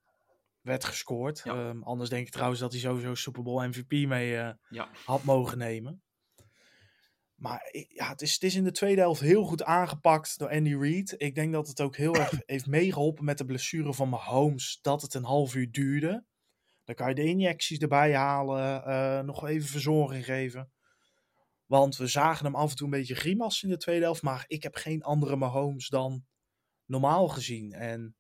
[0.62, 1.40] werd gescoord.
[1.44, 1.54] Ja.
[1.68, 4.88] Ehm, anders denk ik trouwens dat hij sowieso Super Bowl MVP mee eh, Ja.
[5.04, 6.02] had mogen nemen.
[7.34, 10.74] Maar ja, het is, het is in de tweede helft heel goed aangepakt door Andy
[10.76, 11.14] Reid.
[11.16, 14.78] Ik denk dat het ook heel erg heeft meegeholpen met de blessure van Mahomes.
[14.82, 16.24] Dat het een half uur duurde.
[16.84, 18.84] Dan kan je de injecties erbij halen.
[18.84, 20.72] eh, nog even verzorging geven.
[21.66, 24.22] Want we zagen hem af en toe een beetje grimas in de tweede helft.
[24.22, 26.24] Maar ik heb geen andere Mahomes dan
[26.84, 27.72] normaal gezien.
[27.72, 28.16] En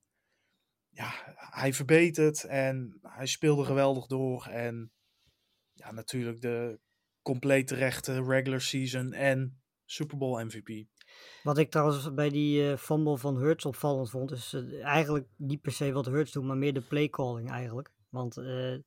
[1.00, 4.46] ja, hij verbetert en hij speelde geweldig door.
[4.46, 4.92] En
[5.72, 6.80] ja, natuurlijk de
[7.22, 10.86] compleet terechte regular season en Super Bowl MVP.
[11.42, 15.60] Wat ik trouwens bij die eh fumble van Hurts opvallend vond, is eh, eigenlijk niet
[15.60, 17.92] per se wat Hurts doet, maar meer de playcalling eigenlijk.
[18.08, 18.78] Want eh,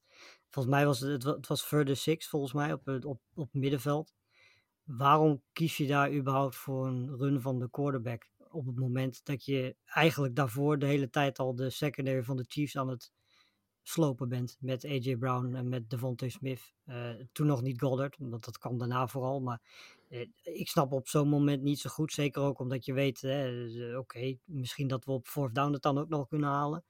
[0.49, 3.49] volgens mij was het, het wa- het was further six, volgens mij, op, op, op
[3.53, 4.13] middenveld.
[4.83, 8.29] Waarom kies je daar überhaupt voor een run van de quarterback?
[8.53, 12.45] Op het moment dat je eigenlijk daarvoor de hele tijd al de secondary van de
[12.47, 13.11] Chiefs aan het
[13.83, 14.57] slopen bent.
[14.59, 16.73] Met AJ Brown en met Devontae Smith.
[16.85, 19.39] Eh, toen nog niet Goddard, want dat kwam daarna vooral.
[19.39, 19.61] Maar
[20.09, 22.13] eh, ik snap op zo'n moment niet zo goed.
[22.13, 25.81] Zeker ook omdat je weet, hè, eh, oké, misschien dat we op fourth down het
[25.81, 26.83] dan ook nog kunnen halen.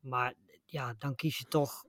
[0.00, 1.84] Maar ja, dan kies je toch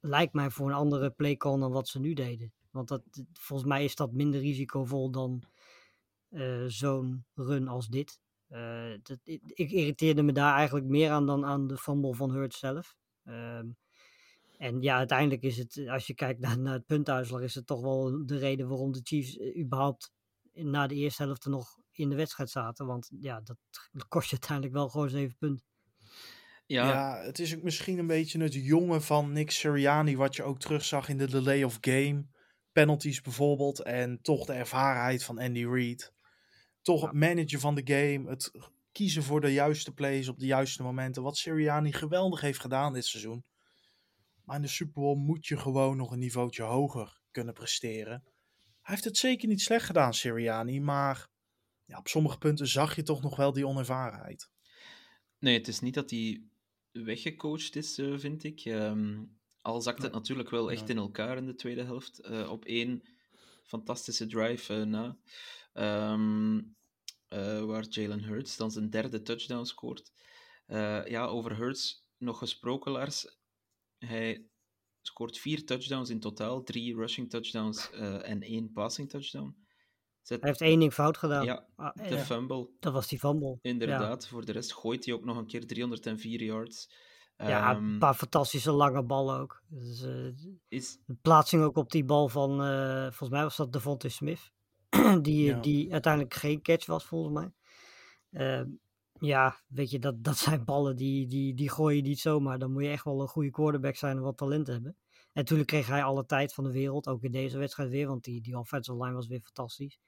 [0.00, 2.52] lijkt mij voor een andere playcall dan wat ze nu deden.
[2.70, 3.02] Want dat,
[3.32, 5.42] volgens mij is dat minder risicovol dan
[6.66, 8.20] zo'n run als dit.
[8.48, 12.30] Eh, dat, ik, ik irriteerde me daar eigenlijk meer aan dan aan de fumble van
[12.30, 12.96] Hurts zelf.
[13.24, 13.66] Ehm,
[14.56, 17.80] en ja, uiteindelijk is het, als je kijkt naar, naar het puntuitslag, is het toch
[17.80, 20.12] wel de reden waarom de Chiefs eh, überhaupt
[20.52, 22.86] na de eerste helft er nog in de wedstrijd zaten.
[22.86, 23.58] Want ja, dat
[24.08, 25.66] kost je uiteindelijk wel gewoon zeven punten.
[26.66, 26.88] Ja.
[26.88, 27.24] ja.
[27.24, 31.08] het is ook misschien een beetje het jonge van Nick Sirianni, wat je ook terugzag
[31.08, 32.26] in de delay of game.
[32.72, 33.82] Penalties bijvoorbeeld.
[33.82, 36.12] En toch de ervarenheid van Andy Reid.
[36.88, 38.28] Toch het managen van de game.
[38.28, 38.50] Het
[38.92, 41.22] kiezen voor de juiste plays op de juiste momenten.
[41.22, 43.44] Wat Sirianni geweldig heeft gedaan dit seizoen.
[44.44, 48.22] Maar in de Super Bowl moet je gewoon nog een niveautje hoger kunnen presteren.
[48.82, 50.80] Hij heeft het zeker niet slecht gedaan, Sirianni.
[50.80, 51.28] Maar
[51.84, 54.50] ja, op sommige punten zag je toch nog wel die onervarenheid.
[55.38, 56.42] Nee, het is niet dat hij
[56.92, 58.64] weggecoacht is, eh, vind ik.
[58.64, 62.20] Um, al zakt het natuurlijk wel echt in elkaar in de tweede helft.
[62.24, 63.02] Uh, op één
[63.62, 65.16] fantastische drive uh, na.
[66.12, 66.76] Um,
[67.66, 70.12] waar Jalen Hurts dan zijn derde touchdown scoort.
[71.04, 73.38] ja, over Hurts nog gesproken, Lars.
[73.98, 74.48] Hij
[75.00, 76.62] scoort vier touchdowns in totaal.
[76.62, 77.90] Drie rushing touchdowns
[78.22, 79.56] en één passing touchdown.
[80.28, 80.40] Zet...
[80.40, 81.44] Hij heeft één ding fout gedaan.
[81.44, 82.68] Ja, ah, de fumble.
[82.80, 83.58] Dat was die fumble.
[83.62, 84.28] Inderdaad.
[84.28, 86.90] Voor de rest gooit hij ook nog een keer 304 yards.
[87.36, 89.62] Ja, een ehm, paar fantastische lange ballen ook.
[89.68, 90.34] Dus, uh,
[90.68, 90.98] is...
[91.06, 94.52] De plaatsing ook op die bal van, uh, volgens mij was dat Devontae Smith.
[95.22, 95.60] die, ja.
[95.60, 97.52] die uiteindelijk geen catch was, volgens mij.
[98.30, 98.66] Uh,
[99.20, 102.58] ja, weet je, dat, dat zijn ballen die, die, die gooi je niet zomaar.
[102.58, 104.96] Dan moet je echt wel een goede quarterback zijn en wat talent hebben.
[105.32, 108.24] En natuurlijk kreeg hij alle tijd van de wereld, ook in deze wedstrijd weer, want
[108.24, 109.98] die, die offensive line was weer fantastisch.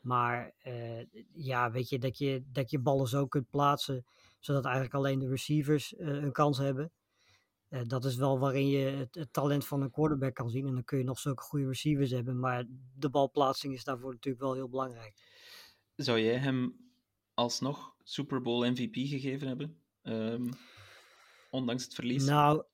[0.00, 4.04] Maar uh, ja, weet je dat, je, dat je ballen zo kunt plaatsen,
[4.38, 6.92] zodat eigenlijk alleen de receivers uh, een kans hebben.
[7.70, 10.66] Uh, dat is wel waarin je het, het, talent van een quarterback kan zien.
[10.66, 12.38] En dan kun je nog zulke goede receivers hebben.
[12.38, 15.12] Maar de balplaatsing is daarvoor natuurlijk wel heel belangrijk.
[15.96, 16.76] Zou jij hem
[17.34, 19.76] alsnog Super Bowl MVP gegeven hebben?
[20.02, 20.48] Um,
[21.50, 22.24] ondanks het verlies?
[22.24, 22.64] Nou,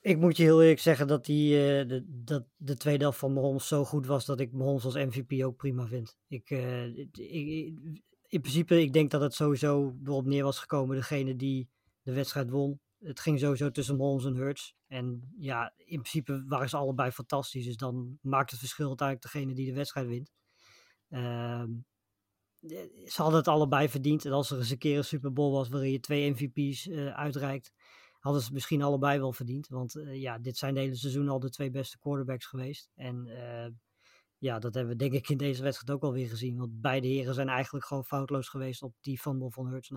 [0.00, 3.32] ik moet je heel eerlijk zeggen dat, die, uh, de, dat de tweede helft van
[3.32, 6.16] Mahomes zo goed was dat ik Mahomes als MVP ook prima vind.
[6.28, 7.74] Ik, uh, ik,
[8.28, 11.68] in principe, ik denk dat het sowieso erop neer was gekomen, degene die
[12.02, 12.80] de wedstrijd won.
[12.98, 14.74] Het ging sowieso tussen Mahomes en Hurts.
[14.86, 17.64] En ja, in principe waren ze allebei fantastisch.
[17.64, 20.32] Dus dan maakt het verschil uiteindelijk degene die de wedstrijd wint.
[21.08, 21.64] Uh,
[23.06, 24.24] ze hadden het allebei verdiend.
[24.24, 27.14] En als er eens een keer een Super Bowl was waarin je twee MVP's uh,
[27.14, 27.72] uitreikt,
[28.18, 29.68] hadden ze misschien allebei wel verdiend.
[29.68, 32.90] Want uh, ja, dit zijn de hele seizoen al de twee beste quarterbacks geweest.
[32.94, 33.66] En uh,
[34.38, 36.56] ja, dat hebben we denk ik in deze wedstrijd ook alweer gezien.
[36.56, 39.90] Want beide heren zijn eigenlijk gewoon foutloos geweest op die fumble van Hurts.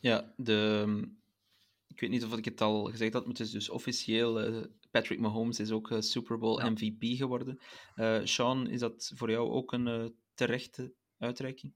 [0.00, 1.04] Ja, de, ehm,
[1.88, 4.48] ik weet niet of ik het al gezegd had, maar het is dus officieel.
[4.48, 6.70] Uh, Patrick Mahomes is ook Super Bowl ja.
[6.70, 7.58] MVP geworden.
[8.24, 11.74] Sean, is dat voor jou ook een terechte uitreiking?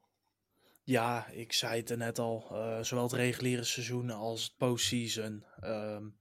[0.84, 2.46] Ja, ik zei het er net al.
[2.82, 5.44] Zowel het reguliere seizoen als het postseason.
[5.64, 6.18] Um,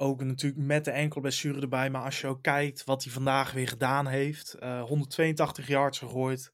[0.00, 1.90] ook natuurlijk met de enkelblessure erbij.
[1.90, 4.56] Maar als je ook kijkt wat hij vandaag weer gedaan heeft.
[4.60, 6.52] Uh, 182 yards gegooid.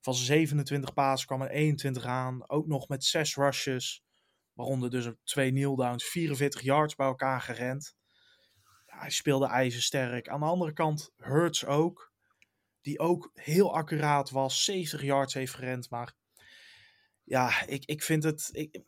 [0.00, 2.50] Van 27 passes kwam er 21 aan.
[2.50, 4.04] Ook nog met 6 rushes.
[4.54, 6.04] Waaronder dus twee kneeldowns.
[6.04, 7.94] 44 yards bij elkaar gerend.
[8.86, 10.28] Ja, hij speelde ijzersterk.
[10.28, 12.12] Aan de andere kant Hurts ook.
[12.80, 14.64] Die ook heel accuraat was.
[14.64, 15.90] 70 yards heeft gerend.
[15.90, 16.14] Maar
[17.24, 18.48] ja, ik, ik vind het.
[18.52, 18.82] Ik,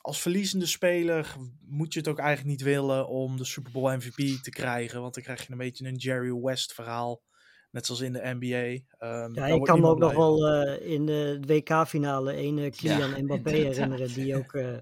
[0.00, 4.42] als verliezende speler moet je het ook eigenlijk niet willen om de Super Bowl MVP
[4.42, 5.00] te krijgen.
[5.00, 7.22] Want dan krijg je een beetje een Jerry West verhaal.
[7.70, 9.06] Net zoals in de NBA.
[9.06, 13.10] Um, ja, ik kan me ook nog wel uh, in de WK-finale een uh, Kylian
[13.10, 14.14] ja, Mbappé herinneren.
[14.14, 14.76] Die ook uh,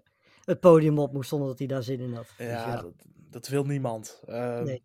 [0.44, 2.28] het podium op moest zonder dat hij daar zin in had.
[2.38, 2.82] Ja, dus ja.
[2.82, 2.92] Dat,
[3.30, 4.22] dat, wil niemand.
[4.26, 4.82] Nee,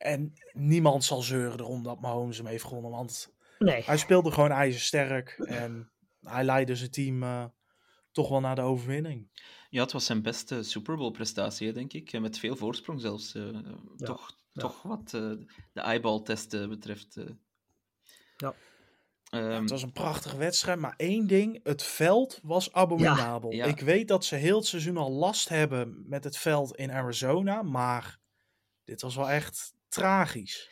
[0.00, 2.90] en niemand zal zeuren erom dat Mahomes hem heeft gewonnen.
[2.90, 3.82] Want nee.
[3.82, 5.30] hij speelde gewoon ijzersterk.
[5.38, 5.90] En
[6.22, 7.44] hij leidde zijn team uh,
[8.12, 9.28] toch wel naar de overwinning.
[9.70, 12.20] Ja, het was zijn beste Super Bowl prestatie, denk ik.
[12.20, 13.34] Met veel voorsprong zelfs.
[13.34, 13.52] Uh,
[13.96, 14.60] ja, toch, ja.
[14.60, 15.32] toch wat uh,
[15.72, 17.16] de eyeball-testen betreft.
[18.36, 18.54] Ja.
[19.30, 23.52] Um, het was een prachtige wedstrijd, maar één ding: het veld was abominabel.
[23.52, 27.62] Ik weet dat ze heel het seizoen al last hebben met het veld in Arizona,
[27.62, 28.18] maar
[28.84, 30.70] dit was wel echt tragisch.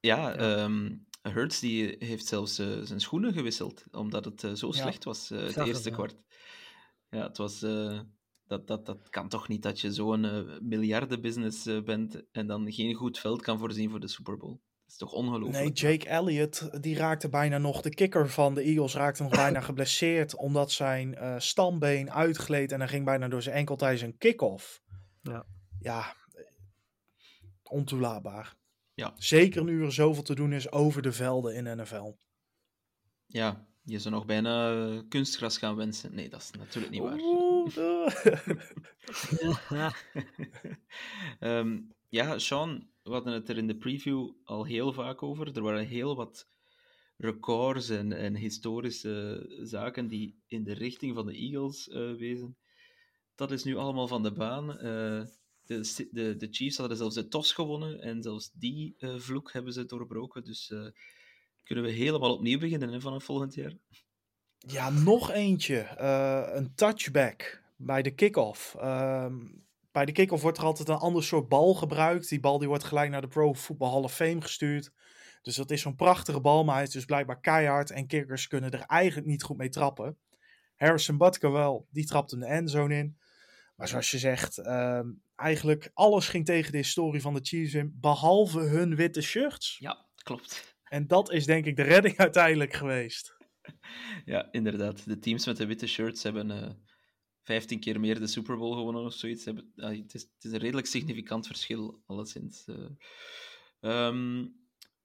[0.00, 5.04] Ja, um, Hurts die heeft zelfs uh, zijn schoenen gewisseld, omdat het uh, zo slecht
[5.04, 6.16] was, uh, het eerste het, kwart.
[7.08, 7.58] Ja, het was...
[8.46, 13.18] dat, dat, dat kan toch niet dat je zo'n miljardenbusiness bent en dan geen goed
[13.18, 14.60] veld kan voorzien voor de Super Bowl.
[14.98, 15.64] Dat is toch ongelooflijk?
[15.64, 17.80] Nee, Jake Elliott, die raakte bijna nog...
[17.80, 22.88] De kikker van de Eagles raakte nog bijna geblesseerd, omdat zijn stambeen uitgleed en hij
[22.88, 24.82] ging bijna door zijn enkel tijdens een kick-off.
[25.22, 25.46] Ja.
[25.80, 26.14] Ja,
[27.62, 28.56] ontoelaatbaar.
[28.94, 29.12] Ja.
[29.16, 32.12] Zeker nu er zoveel te doen is over de velden in NFL.
[33.26, 36.14] Ja, je zou nog bijna eh, kunstgras gaan wensen.
[36.14, 37.18] Nee, dat is natuurlijk niet waar.
[37.18, 38.46] Oeh, eh.
[39.68, 39.92] Ja,
[41.58, 45.56] Ehm, ja, Sean, we hadden het er in de preview al heel vaak over.
[45.56, 46.48] Er waren heel wat
[47.16, 52.56] records en, en historische zaken die in de richting van de Eagles eh, wezen.
[53.34, 54.78] Dat is nu allemaal van de baan.
[54.78, 55.24] Eh,
[55.62, 59.72] de, de, de Chiefs hadden zelfs de TOS gewonnen en zelfs die eh, vloek hebben
[59.72, 60.44] ze doorbroken.
[60.44, 60.74] Dus
[61.64, 63.76] kunnen we helemaal opnieuw beginnen hè, vanaf volgend jaar.
[64.58, 65.98] Ja, nog eentje.
[66.54, 68.74] Een touchback bij de kick-off.
[68.74, 69.38] Ehm,
[69.92, 72.28] bij de kick-off wordt er altijd een ander soort bal gebruikt.
[72.28, 74.90] Die bal die wordt gelijk naar de Pro Football Hall of Fame gestuurd.
[75.42, 77.90] Dus dat is zo'n prachtige bal, maar hij is dus blijkbaar keihard.
[77.90, 80.18] En kickers kunnen er eigenlijk niet goed mee trappen.
[80.76, 83.18] Harrison Butker wel, die trapte de endzone in.
[83.76, 87.96] Maar zoals je zegt, ehm, eigenlijk alles ging tegen de historie van de Chiefs in.
[88.00, 89.76] Behalve hun witte shirts.
[89.78, 90.76] Ja, klopt.
[90.84, 93.36] En dat is denk ik de redding uiteindelijk geweest.
[94.24, 95.04] Ja, inderdaad.
[95.04, 96.70] De teams met de witte shirts hebben eh
[97.42, 99.44] 15 keer meer de Super Bowl gewonnen of zoiets.
[99.44, 102.64] Hebben, het, is, het is een redelijk significant verschil, alleszins.
[102.66, 102.86] eh.
[103.80, 104.46] Ehm,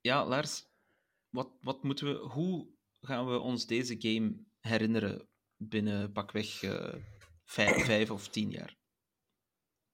[0.02, 0.66] ja, Lars,
[1.30, 2.68] wat, wat moeten we, hoe
[3.02, 6.94] gaan we ons deze game herinneren binnen pakweg eh
[7.46, 8.78] vijf, vijf of tien jaar?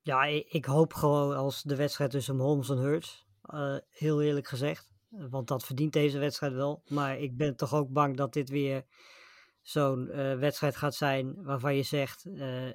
[0.02, 3.26] Ja, ik, ik hoop gewoon als de wedstrijd tussen Holmes en Hurts.
[3.42, 4.92] eh, heel eerlijk gezegd.
[5.10, 6.84] Want dat verdient deze wedstrijd wel.
[6.88, 8.86] Maar ik ben toch ook bang dat dit weer
[9.64, 12.26] zo'n eh, wedstrijd gaat zijn waarvan je zegt...
[12.26, 12.70] eh,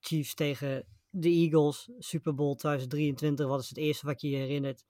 [0.00, 4.84] Chiefs tegen de Eagles, Super Bowl 2023, wat is het eerste wat je je herinnert?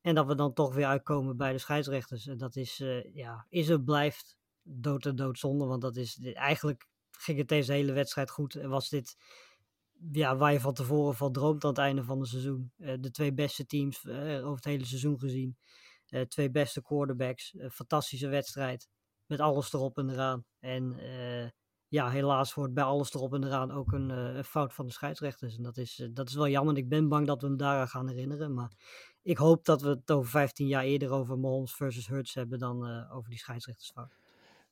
[0.00, 2.26] En dat we dan toch weer uitkomen bij de scheidsrechters.
[2.26, 5.64] En dat is, eh, ja, is het blijft dood en doodzonde.
[5.64, 8.54] Want dat is, eigenlijk ging het deze hele wedstrijd goed.
[8.54, 9.16] En was dit
[10.12, 12.72] ja, waar je van tevoren van droomt aan het einde van het seizoen.
[12.76, 15.56] De twee beste teams over het hele seizoen gezien.
[16.28, 17.54] Twee beste quarterbacks.
[17.70, 18.88] Fantastische wedstrijd.
[19.30, 20.44] Met alles erop en eraan.
[20.60, 21.48] En eh,
[21.88, 24.92] ja, helaas wordt bij alles erop en eraan ook een, eh, een fout van de
[24.92, 25.56] scheidsrechters.
[25.56, 26.76] En dat is, eh, dat is wel jammer.
[26.76, 28.54] Ik ben bang dat we hem daaraan gaan herinneren.
[28.54, 28.72] Maar
[29.22, 33.08] ik hoop dat we het over 15 jaar eerder over Mahomes versus Hurts hebben dan
[33.10, 34.18] over die scheidsrechtersfout.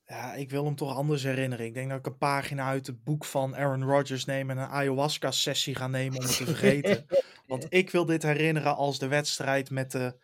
[0.05, 1.65] Ja, ik wil hem toch anders herinneren.
[1.65, 4.67] Ik denk dat ik een pagina uit het boek van Aaron Rodgers neem en een
[4.67, 7.05] ayahuasca-sessie ga nemen om het te vergeten.
[7.47, 10.15] Want ik wil dit herinneren als de wedstrijd met de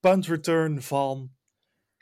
[0.00, 1.34] punt return van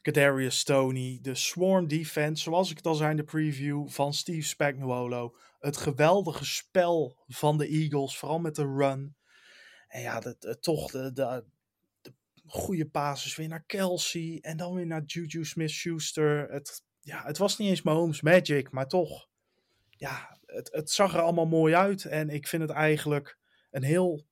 [0.03, 1.19] Kadarius Stoney.
[1.23, 5.37] De swarm defense, zoals ik het al zei in de preview, van Steve Spagnuolo.
[5.61, 9.17] Het geweldige spel van de Eagles, vooral met de run.
[9.88, 11.45] En ja, de- toch de, de,
[12.03, 12.12] de
[12.47, 14.38] goede passes weer naar Kelsey.
[14.41, 16.51] En dan weer naar Juju Smith-Schuster.
[16.51, 19.29] Het, ja, het was niet eens Mahomes Magic, maar toch.
[19.91, 22.05] Ja, het, het zag er allemaal mooi uit.
[22.05, 23.38] En ik vind het eigenlijk
[23.71, 24.27] een heel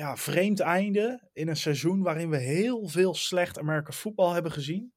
[0.00, 4.92] ja, vreemd einde in een seizoen waarin we heel veel slecht American voetbal hebben gezien.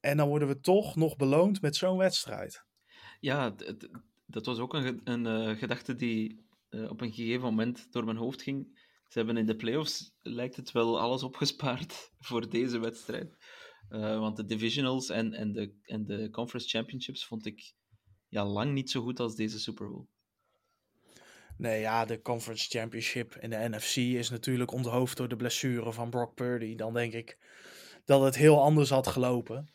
[0.00, 2.64] En dan worden we toch nog beloond met zo'n wedstrijd.
[3.20, 3.54] Ja,
[4.26, 8.16] dat was ook een, een eh, gedachte die eh, op een gegeven moment door mijn
[8.16, 8.82] hoofd ging.
[9.08, 13.36] Ze hebben in de playoffs, lijkt het wel, alles opgespaard voor deze wedstrijd.
[13.88, 17.74] Eh, want de divisionals en, en, de, en de conference championships vond ik
[18.28, 20.06] ja, lang niet zo goed als deze Super Bowl.
[21.56, 26.10] Nee, ja, de Conference Championship in de NFC is natuurlijk onthoofd door de blessure van
[26.10, 26.74] Brock Purdy.
[26.74, 27.38] Dan denk ik
[28.04, 29.70] dat het heel anders had gelopen.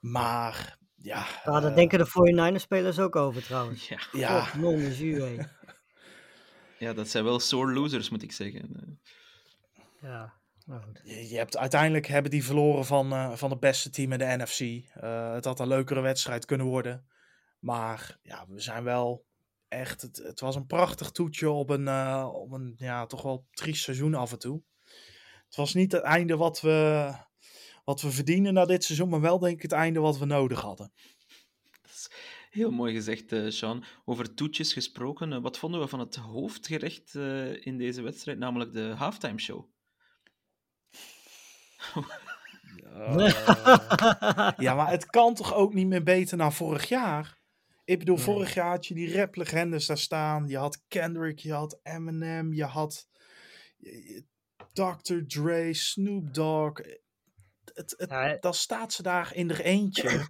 [0.00, 3.88] Maar ja, Ja, daar eh, denken de 49ers-spelers ook over trouwens.
[3.88, 4.78] Ja, ja, God, non
[6.78, 9.00] ja, dat zijn wel sore losers, moet ik zeggen.
[10.00, 10.34] Ja,
[10.66, 11.00] nou goed.
[11.04, 14.36] je, je hebt, uiteindelijk hebben die verloren van, eh, van het beste team in de
[14.36, 14.60] NFC.
[14.94, 17.06] Eh, het had een leukere wedstrijd kunnen worden.
[17.58, 19.24] Maar ja, we zijn wel
[19.68, 20.02] echt.
[20.02, 23.82] Het, het was een prachtig toetje op een, eh, op een ja, toch wel triest
[23.82, 24.62] seizoen af en toe.
[25.46, 27.12] Het was niet het einde wat we,
[27.84, 30.60] wat we verdienen na dit seizoen, maar wel denk ik het einde wat we nodig
[30.60, 30.92] hadden.
[31.82, 32.10] Dat is
[32.50, 33.84] heel mooi gezegd, eh Sean.
[34.04, 37.14] Over toetjes gesproken, eh, wat vonden we van het hoofdgerecht
[37.60, 39.68] in deze wedstrijd, namelijk de halftime show?
[44.56, 47.35] Ja, maar het kan toch ook niet meer beter dan vorig jaar?
[47.86, 50.48] Ik bedoel, vorig jaar had je die rap-legendes daar staan.
[50.48, 53.08] Je had Kendrick, je had Eminem, je had
[54.72, 55.18] Dr.
[55.26, 56.80] Dre, Snoop Dogg.
[57.74, 60.26] Het, het, Ja, dan staat ze daar in er eentje.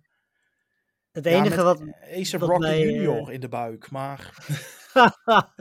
[1.10, 1.78] het enige wat...
[1.78, 3.90] Wat Rocky mij, eh, Junior in de buik.
[3.90, 4.34] Maar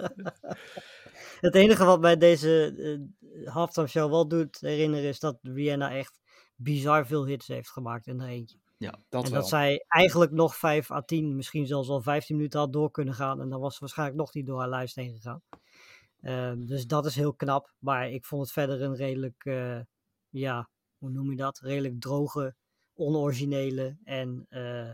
[1.39, 6.19] het enige wat mij deze eh, halftime show wel doet herinneren is dat Rihanna echt
[6.55, 8.57] bizar veel hits heeft gemaakt in er eentje.
[8.77, 9.39] Dat en wel.
[9.39, 13.13] dat zij eigenlijk nog 5 à 10, misschien zelfs al 15 minuten had door kunnen
[13.13, 13.41] gaan.
[13.41, 15.41] En dan was ze waarschijnlijk nog niet door haar lijst heen gegaan.
[16.21, 17.73] Ehm, dus dat is heel knap.
[17.79, 19.79] Maar ik vond het verder een redelijk, eh,
[20.29, 21.59] ja, hoe noem je dat?
[21.59, 22.55] Redelijk droge,
[22.93, 24.91] onoriginele en eh,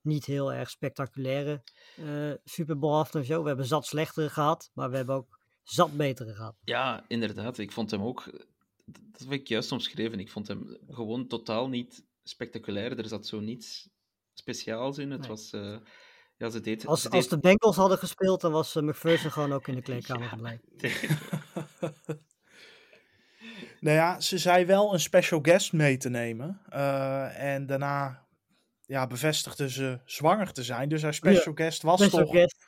[0.00, 1.62] niet heel erg spectaculaire
[1.96, 3.42] eh Super Bowl of zo.
[3.42, 6.56] We hebben zat slechtere gehad, maar we hebben ook zat betere gehad.
[6.64, 7.58] Ja, inderdaad.
[7.58, 8.24] Ik vond hem ook...
[8.84, 10.18] Dat heb ik juist omschreven.
[10.18, 12.98] Ik vond hem gewoon totaal niet spectaculair.
[12.98, 13.88] Er zat zo niets
[14.34, 15.10] speciaals in.
[15.10, 15.28] Het Nee.
[15.28, 15.52] was...
[15.52, 15.76] eh,
[16.36, 16.86] ja, ze deed...
[16.86, 19.82] Als, ze als de Bengals hadden gespeeld, dan was eh, McPherson gewoon ook in de
[19.88, 20.60] kleedkamer gebleven.
[23.80, 26.60] Nou ja, ze zei wel een special guest mee te nemen.
[26.68, 28.26] eh, en daarna
[28.86, 30.88] ja, bevestigde ze zwanger te zijn.
[30.88, 32.64] Dus haar special guest was Special toch guest.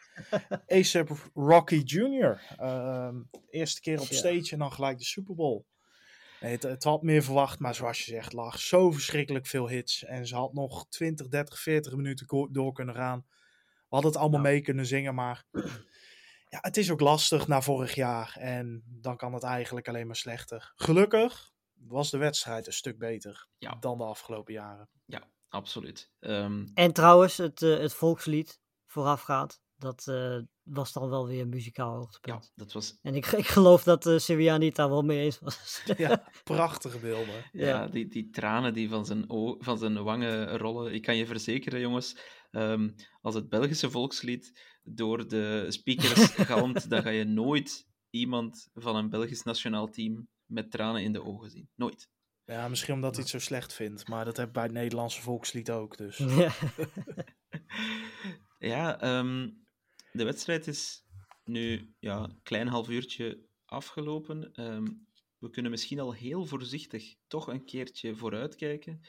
[0.66, 2.40] ASAP Rocky Jr.
[2.56, 4.16] Ehm, eerste keer op Ja.
[4.16, 5.64] stage en dan gelijk de Super Bowl.
[6.40, 10.04] Nee, het, het had meer verwacht, maar zoals je zegt, lag zo verschrikkelijk veel hits.
[10.04, 13.24] En ze had nog 20, 30, 40 minuten door kunnen gaan.
[13.74, 15.44] We hadden het allemaal mee kunnen zingen, maar
[16.48, 18.36] ja, het is ook lastig na vorig jaar.
[18.38, 20.72] En dan kan het eigenlijk alleen maar slechter.
[20.74, 23.76] Gelukkig was de wedstrijd een stuk beter Ja.
[23.80, 24.88] dan de afgelopen jaren.
[25.06, 26.10] Ja, absoluut.
[26.20, 31.48] Ehm, En trouwens, het, eh, het volkslied voorafgaand, dat eh, was dan wel weer een
[31.48, 32.52] muzikaal ja, hoogtepunt.
[32.54, 32.98] dat was...
[33.02, 35.82] En ik, ik geloof dat uh, Sirianni het daar wel mee eens was.
[35.96, 37.34] Ja, prachtige beelden.
[37.52, 37.86] Ja, Ja.
[37.86, 40.94] die, die tranen die van zijn, o- van zijn wangen rollen.
[40.94, 42.16] Ik kan je verzekeren, jongens,
[42.50, 48.96] ehm, als het Belgische volkslied door de speakers galmt, dan ga je nooit iemand van
[48.96, 51.68] een Belgisch nationaal team met tranen in de ogen zien.
[51.74, 52.08] Nooit.
[52.44, 54.08] Ja, misschien omdat hij het zo slecht vindt.
[54.08, 55.96] Maar dat heb ik bij het Nederlandse volkslied ook.
[55.96, 56.16] Dus.
[56.18, 56.52] Ja.
[58.58, 59.48] Ja, ehm,
[60.14, 61.04] de wedstrijd is
[61.44, 64.52] nu ja, een klein half uurtje afgelopen.
[64.54, 64.86] Ehm,
[65.38, 69.00] we kunnen misschien al heel voorzichtig toch een keertje vooruitkijken.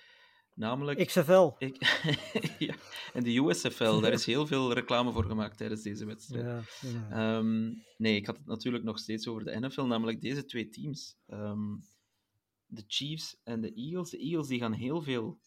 [0.53, 1.07] Namelijk...
[1.07, 1.51] XFL.
[1.57, 1.75] Ik,
[2.67, 2.75] ja,
[3.13, 6.45] en de USFL, daar is heel veel reclame voor gemaakt tijdens deze wedstrijd.
[6.45, 7.09] Ja, ja.
[7.37, 11.17] Ehm, nee, ik had het natuurlijk nog steeds over de NFL, namelijk deze twee teams.
[11.27, 11.75] Ehm,
[12.65, 14.09] de Chiefs en de Eagles.
[14.09, 15.39] De Eagles die gaan heel veel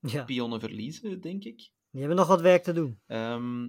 [0.00, 1.56] Ja, pionnen verliezen, denk ik.
[1.90, 3.00] die hebben nog wat werk te doen.
[3.06, 3.68] Ehm,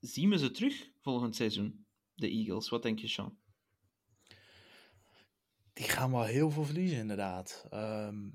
[0.00, 2.68] zien we ze terug volgend seizoen, de Eagles?
[2.68, 3.38] Wat denk je, Sean?
[5.72, 7.66] Die gaan wel heel veel verliezen, inderdaad.
[7.70, 8.30] Ehm,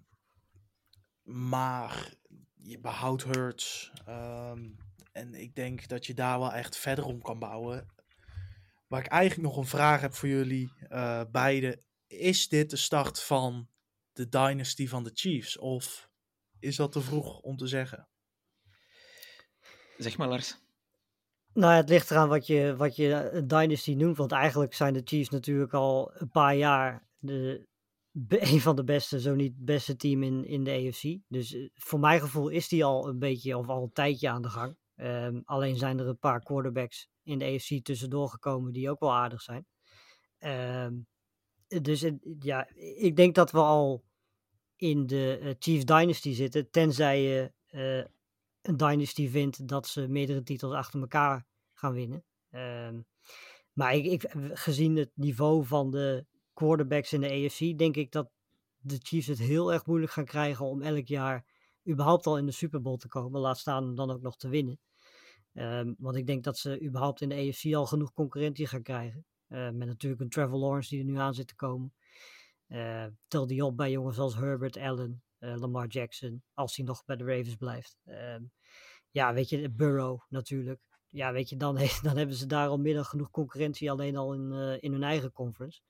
[1.22, 2.14] maar
[2.54, 3.92] je behoudt Hurts.
[4.06, 4.70] ehm,
[5.12, 7.88] en ik denk dat je daar wel echt verder om kan bouwen.
[8.88, 11.84] Waar ik eigenlijk nog een vraag heb voor jullie eh beiden.
[12.08, 13.70] Is dit de start van
[14.12, 15.58] de dynasty van de Chiefs?
[15.58, 16.10] Of
[16.60, 18.08] is dat te vroeg om te zeggen?
[19.98, 20.63] Zeg maar, Lars.
[21.54, 24.18] Nou, het ligt eraan wat je, wat je dynasty noemt.
[24.18, 27.68] Want eigenlijk zijn de Chiefs natuurlijk al een paar jaar de,
[28.52, 31.18] een van de beste, zo niet het beste team in, in de AFC.
[31.28, 34.42] Dus eh, voor mijn gevoel is die al een beetje of al een tijdje aan
[34.42, 34.78] de gang.
[34.96, 39.14] Ehm, alleen zijn er een paar quarterbacks in de AFC tussendoor gekomen die ook wel
[39.14, 39.66] aardig zijn.
[40.38, 40.94] Ehm,
[41.68, 42.06] dus
[42.40, 42.68] ja,
[43.00, 44.04] ik denk dat we al
[44.76, 46.70] in de eh, Chiefs Dynasty zitten.
[46.70, 48.12] Tenzij je eh,
[48.64, 52.24] een Dynasty vindt dat ze meerdere titels achter elkaar gaan winnen.
[52.50, 53.02] Ehm,
[53.74, 58.30] maar ik, ik, gezien het niveau van de quarterbacks in de AFC, denk ik dat
[58.78, 61.46] de Chiefs het heel erg moeilijk gaan krijgen om elk jaar
[61.90, 63.42] überhaupt al in de Super Bowl te komen.
[63.42, 64.80] Laat staan dan ook nog te winnen.
[65.54, 69.26] Ehm, want ik denk dat ze überhaupt in de AFC al genoeg concurrentie gaan krijgen.
[69.48, 71.94] Eh, met natuurlijk een Trevor Lawrence die er nu aan zit te komen.
[72.68, 76.44] Eh, tel die op bij jongens als Herbert, Allen, eh, Lamar Jackson.
[76.54, 77.98] Als hij nog bij de Ravens blijft.
[78.06, 78.44] Ehm,
[79.12, 80.82] ja, weet je, Burrow natuurlijk.
[81.08, 84.52] Ja, weet je, dan, dan hebben ze daar al dan genoeg concurrentie alleen al in,
[84.52, 85.82] eh, in hun eigen conference.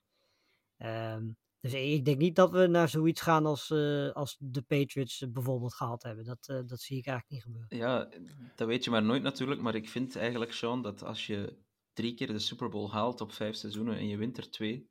[0.76, 1.26] Ehm,
[1.64, 5.28] dus ik denk niet dat we naar zoiets gaan als, eh, als de Patriots eh,
[5.28, 6.24] bijvoorbeeld gehad hebben.
[6.24, 7.76] Dat, eh, dat zie ik eigenlijk niet gebeuren.
[7.76, 8.08] Ja,
[8.56, 11.58] dat weet je maar nooit natuurlijk, maar ik vind eigenlijk, Sean, dat als je
[11.92, 14.90] drie keer de Super Bowl haalt op vijf seizoenen en je wint er twee,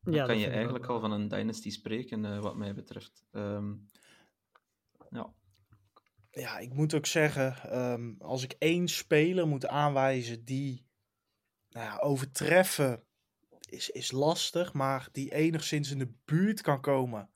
[0.00, 0.94] dan Ja, kan je eigenlijk wel.
[0.94, 3.24] al van een dynasty spreken, eh, wat mij betreft.
[3.30, 3.74] Ehm,
[5.10, 5.34] ja,
[6.30, 10.86] Ja, ik moet ook zeggen, ehm, als ik één speler moet aanwijzen die
[11.68, 13.04] nou ja, overtreffen
[13.68, 17.30] is, is lastig, maar die enigszins in de buurt kan komen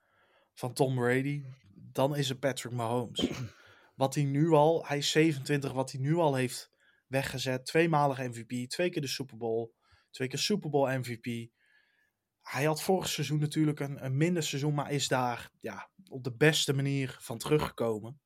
[0.54, 3.28] van Tom Brady, dan is het Patrick Mahomes.
[3.94, 6.70] Wat hij nu al, hij is 27, wat hij nu al heeft
[7.06, 9.70] weggezet, tweemalig MVP, twee keer de Super Bowl,
[10.10, 11.50] twee keer Super Bowl MVP.
[12.42, 16.72] Hij had vorig seizoen natuurlijk een, minder seizoen, maar is daar ja, op de beste
[16.72, 18.20] manier van teruggekomen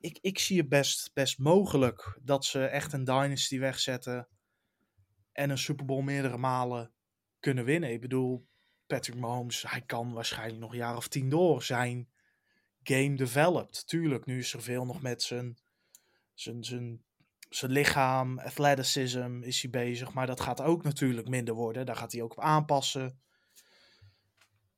[0.00, 4.28] ik, ik zie het best, best mogelijk dat ze echt een dynasty wegzetten
[5.32, 6.92] en een Super Bowl meerdere malen
[7.40, 7.92] kunnen winnen.
[7.92, 8.48] Ik bedoel,
[8.86, 12.08] Patrick Mahomes, hij kan waarschijnlijk nog een jaar of tien door zijn
[12.82, 13.86] game developed.
[13.86, 15.58] Tuurlijk, nu is er veel nog met zijn,
[16.34, 17.04] zijn, zijn
[17.50, 20.12] zijn lichaam, athleticism is hij bezig.
[20.12, 21.86] Maar dat gaat ook natuurlijk minder worden.
[21.86, 23.20] Daar gaat hij ook op aanpassen.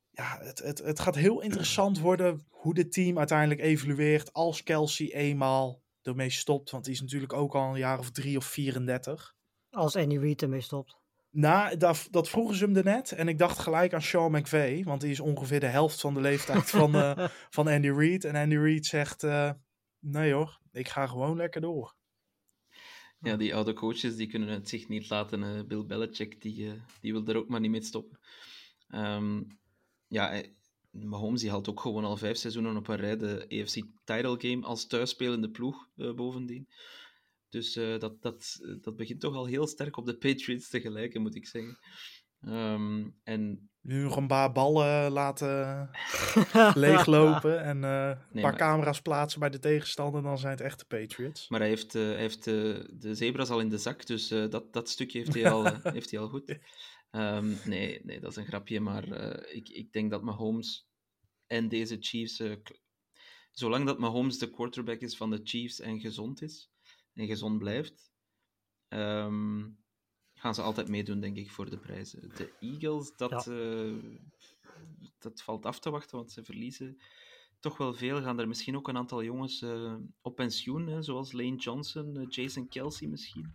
[0.09, 5.13] Ja, het, het, het gaat heel interessant worden hoe dit team uiteindelijk evolueert als Kelsey
[5.13, 6.71] eenmaal ermee stopt.
[6.71, 9.35] Want die is natuurlijk ook al een jaar of drie of 34.
[9.69, 11.01] Als Andy Reid ermee stopt.
[11.29, 13.11] Nou, dat, dat vroegen ze hem er net.
[13.11, 14.83] En ik dacht gelijk aan Sean McVay.
[14.83, 18.25] Want die is ongeveer de helft van de leeftijd van, eh, van Andy Reid.
[18.25, 19.51] En Andy Reid zegt, eh,
[19.99, 21.95] nee hoor, ik ga gewoon lekker door.
[23.23, 25.43] Ja, die oude coaches die kunnen het zich niet laten.
[25.43, 28.19] eh, Bill Belichick die, eh, die wil er ook maar niet mee stoppen.
[28.87, 29.43] Ehm,
[30.07, 30.55] ja, hij-
[30.91, 34.65] Mahomes die haalt ook gewoon al vijf seizoenen op een rij de AFC Title Game
[34.65, 36.67] als thuisspelende ploeg eh, bovendien.
[37.49, 41.21] Dus eh, dat, dat, dat begint toch al heel sterk op de Patriots te gelijken,
[41.21, 41.77] moet ik zeggen.
[42.41, 45.89] Ehm, en Nu nog een paar ballen laten
[46.73, 47.63] leeglopen.
[47.63, 50.21] En eh, een paar maar- camera's plaatsen bij de tegenstander.
[50.21, 51.49] Dan zijn het echte Patriots.
[51.49, 52.53] Maar hij heeft, eh, hij heeft eh,
[52.89, 56.11] de zebras al in de zak, dus eh, dat, dat stukje heeft hij al, heeft
[56.11, 56.57] hij al goed.
[57.11, 60.87] Ehm, nee, nee, dat is een grapje, maar eh, ik, ik denk dat Mahomes
[61.47, 62.43] en deze Chiefs,
[63.51, 66.71] zolang dat Mahomes de quarterback is van de Chiefs en gezond is,
[67.13, 68.11] en gezond blijft,
[68.87, 69.61] ehm,
[70.43, 72.29] gaan ze altijd meedoen, denk ik, voor de prijzen.
[72.35, 73.95] De Eagles, dat, eh,
[75.19, 76.97] dat valt af te wachten, want ze verliezen
[77.59, 78.21] toch wel veel.
[78.21, 82.25] Gaan er misschien ook een aantal jongens eh, op pensioen, hè, zoals Lane Johnson, eh,
[82.29, 83.53] Jason Kelsey misschien.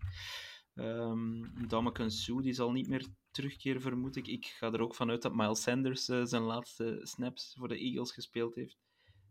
[0.74, 4.26] Um, Dameken Sue, die zal niet meer terugkeren, vermoed ik.
[4.26, 8.55] Ik ga er ook vanuit dat Miles Sanders zijn laatste snaps voor de Eagles gespeeld
[8.55, 8.78] heeft.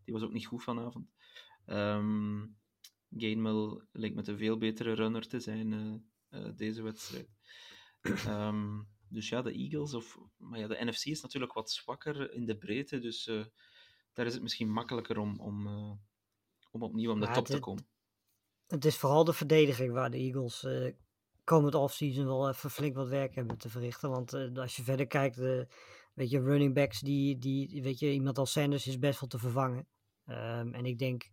[0.03, 1.12] Die was ook niet goed vanavond.
[1.66, 2.45] Ehm
[3.18, 5.74] Gainwell leek met een veel betere runner te zijn
[6.30, 7.30] eh, deze wedstrijd.
[8.02, 12.46] Ehm, dus ja, de Eagles, of, maar ja, de NFC is natuurlijk wat zwakker in
[12.46, 13.46] de breedte, dus eh,
[14.14, 15.92] daar is het misschien makkelijker om, om, eh,
[16.72, 17.88] om opnieuw aan de Maar top te komen.
[18.68, 20.68] Het is vooral de verdediging waar de Eagles
[21.44, 24.10] komend offseason wel even flink wat werk hebben te verrichten.
[24.10, 25.38] Want als je verder kijkt,
[26.14, 29.40] weet je, running backs, die, die, weet je, iemand als Sanders is best wel te
[29.40, 29.88] vervangen.
[30.26, 31.30] Ehm, en ik denk,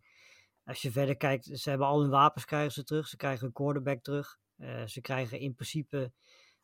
[0.63, 3.07] als je verder kijkt, ze hebben al hun wapens krijgen ze terug.
[3.07, 4.37] Ze krijgen een quarterback terug.
[4.57, 6.11] Eh, ze krijgen in principe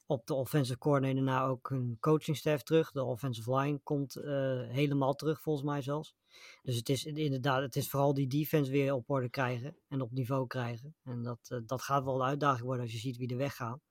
[0.06, 2.92] op de offensive coordinator na ook hun coaching staff terug.
[2.92, 6.16] De offensive line komt eh, helemaal terug, volgens mij zelfs.
[6.62, 10.12] Dus het is inderdaad, het is vooral die defense weer op orde krijgen en op
[10.12, 10.96] niveau krijgen.
[11.04, 13.82] En dat, eh, dat gaat wel een uitdaging worden als je ziet wie er weggaan.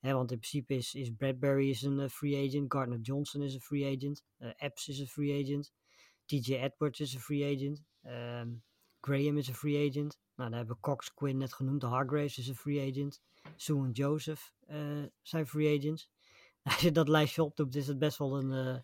[0.00, 3.96] Want in principe is, is Bradbury is een free agent, Gardner Johnson is een free
[3.96, 5.72] agent, Epps is een free agent,
[6.24, 8.48] TJ Edwards is een free agent, ehm,
[9.04, 10.18] Graham is een free agent.
[10.36, 13.22] Nou, dan hebben we Cox, Quinn net genoemd, de Hargraves is een free agent,
[13.56, 16.10] Sue en Joseph eh, zijn free agents.
[16.62, 18.80] Als je dat lijstje opdoet, is het best wel een, eh,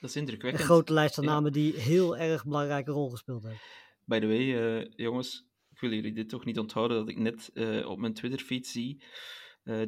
[0.00, 1.30] Dat is een grote lijst van Ja.
[1.30, 3.60] namen die heel erg belangrijke rol gespeeld hebben.
[4.04, 7.50] By the way, eh, jongens, ik wil jullie dit toch niet onthouden dat ik net
[7.86, 9.04] op mijn Twitter-feed zie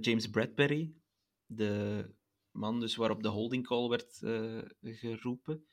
[0.01, 0.93] James Bradbury,
[1.47, 2.11] de
[2.51, 4.19] man dus waarop de holding call werd
[4.83, 5.67] geroepen,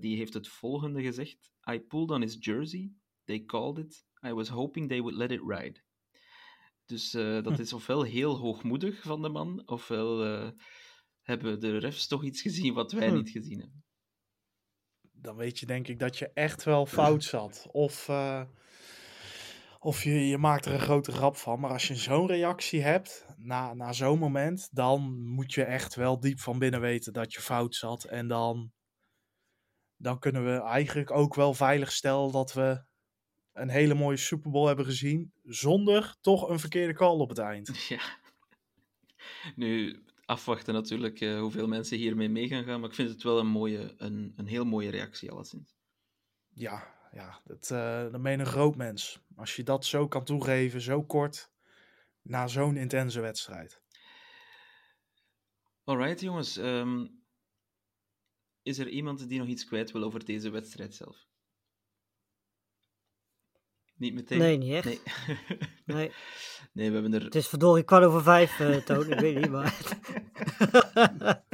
[0.00, 1.52] die heeft het volgende gezegd.
[1.70, 2.92] I pulled on his jersey,
[3.28, 5.80] they called it, I was hoping they would let it ride.
[6.84, 10.50] Dus eh, dat is ofwel heel hoogmoedig van de man, ofwel eh,
[11.22, 13.14] hebben de refs toch iets gezien wat wij Hm.
[13.14, 13.84] niet gezien hebben.
[15.12, 17.66] Dan weet je denk ik dat je echt wel fout zat.
[17.70, 18.42] Of, eh,
[19.78, 21.60] of je, je maakt er een grote grap van.
[21.60, 26.20] Maar als je zo'n reactie hebt na, na zo'n moment, dan moet je echt wel
[26.20, 28.04] diep van binnen weten dat je fout zat.
[28.04, 28.72] En dan,
[29.96, 32.86] dan kunnen we eigenlijk ook wel veilig stellen dat we
[33.60, 35.32] een hele mooie Super Bowl hebben gezien.
[35.44, 37.70] Zonder toch een verkeerde call op het eind.
[37.88, 38.00] Ja.
[39.56, 43.38] Nu, afwachten natuurlijk eh, hoeveel mensen hiermee mee gaan gaan, maar ik vind het wel
[43.38, 45.76] een, mooie, een, een heel mooie reactie, alleszins.
[46.48, 47.66] Ja, ja dat,
[48.12, 49.20] dan ben je een groot mens.
[49.36, 51.50] Als je dat zo kan toegeven, zo kort,
[52.22, 53.80] na zo'n intense wedstrijd.
[55.84, 56.56] Alright, jongens.
[56.56, 57.06] ehm,
[58.62, 61.27] is er iemand die nog iets kwijt wil over deze wedstrijd zelf?
[63.98, 64.38] Niet meteen?
[64.38, 64.84] Nee, niet echt.
[64.84, 65.00] Nee.
[65.84, 66.12] Nee.
[66.72, 67.24] nee, we hebben er...
[67.24, 69.12] Het is verdorie kwart over vijf, eh Toon.
[69.12, 69.74] Ik weet niet, maar...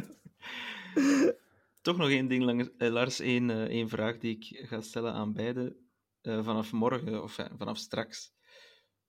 [1.82, 3.20] Toch nog één ding, lang- eh, Lars.
[3.20, 5.76] één, eh, één vraag die ik ga stellen aan beide.
[6.20, 8.32] Eh, vanaf morgen, of vanaf straks,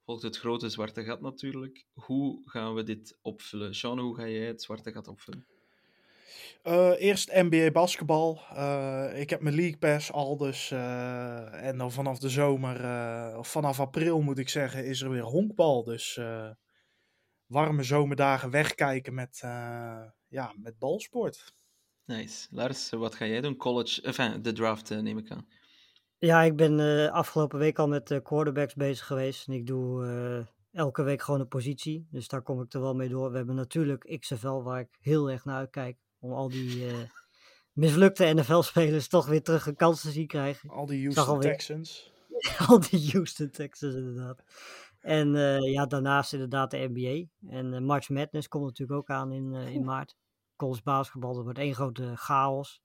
[0.06, 1.86] volgt het grote zwarte gat natuurlijk.
[1.94, 3.76] Hoe gaan we dit opvullen?
[3.76, 5.46] Sean, hoe ga jij het zwarte gat opvullen?
[6.64, 8.40] Eh, eerst NBA basketbal.
[8.56, 10.72] Eh, ik heb mijn League Pass al, dus.
[10.72, 15.10] eh, en dan vanaf de zomer, eh, of vanaf april moet ik zeggen, is er
[15.10, 15.84] weer honkbal.
[15.84, 16.50] Dus eh,
[17.46, 21.54] warme zomerdagen wegkijken met, eh, ja, met balsport.
[22.06, 22.48] Nice.
[22.52, 23.56] Lars, wat ga jij doen?
[23.58, 25.48] College, enfin, de draft neem ik aan.
[26.18, 29.48] Ja, ik ben eh, afgelopen week al met quarterbacks bezig geweest.
[29.48, 32.08] En ik doe elke week gewoon een positie.
[32.12, 33.32] Dus daar kom ik er wel mee door.
[33.32, 35.98] We hebben natuurlijk XFL waar ik heel erg naar uitkijk.
[36.26, 36.96] Om al die eh,
[37.72, 40.70] mislukte NFL-spelers toch weer terug een kans te zien krijgen.
[40.70, 42.12] Al die Houston alweer- Texans.
[42.68, 44.44] al die Houston Texans inderdaad.
[45.00, 47.28] En eh, ja, daarnaast inderdaad de NBA.
[47.56, 50.16] En eh, March Madness komt natuurlijk ook aan in, eh, in maart.
[50.56, 52.82] College basketbal, dat wordt één grote chaos.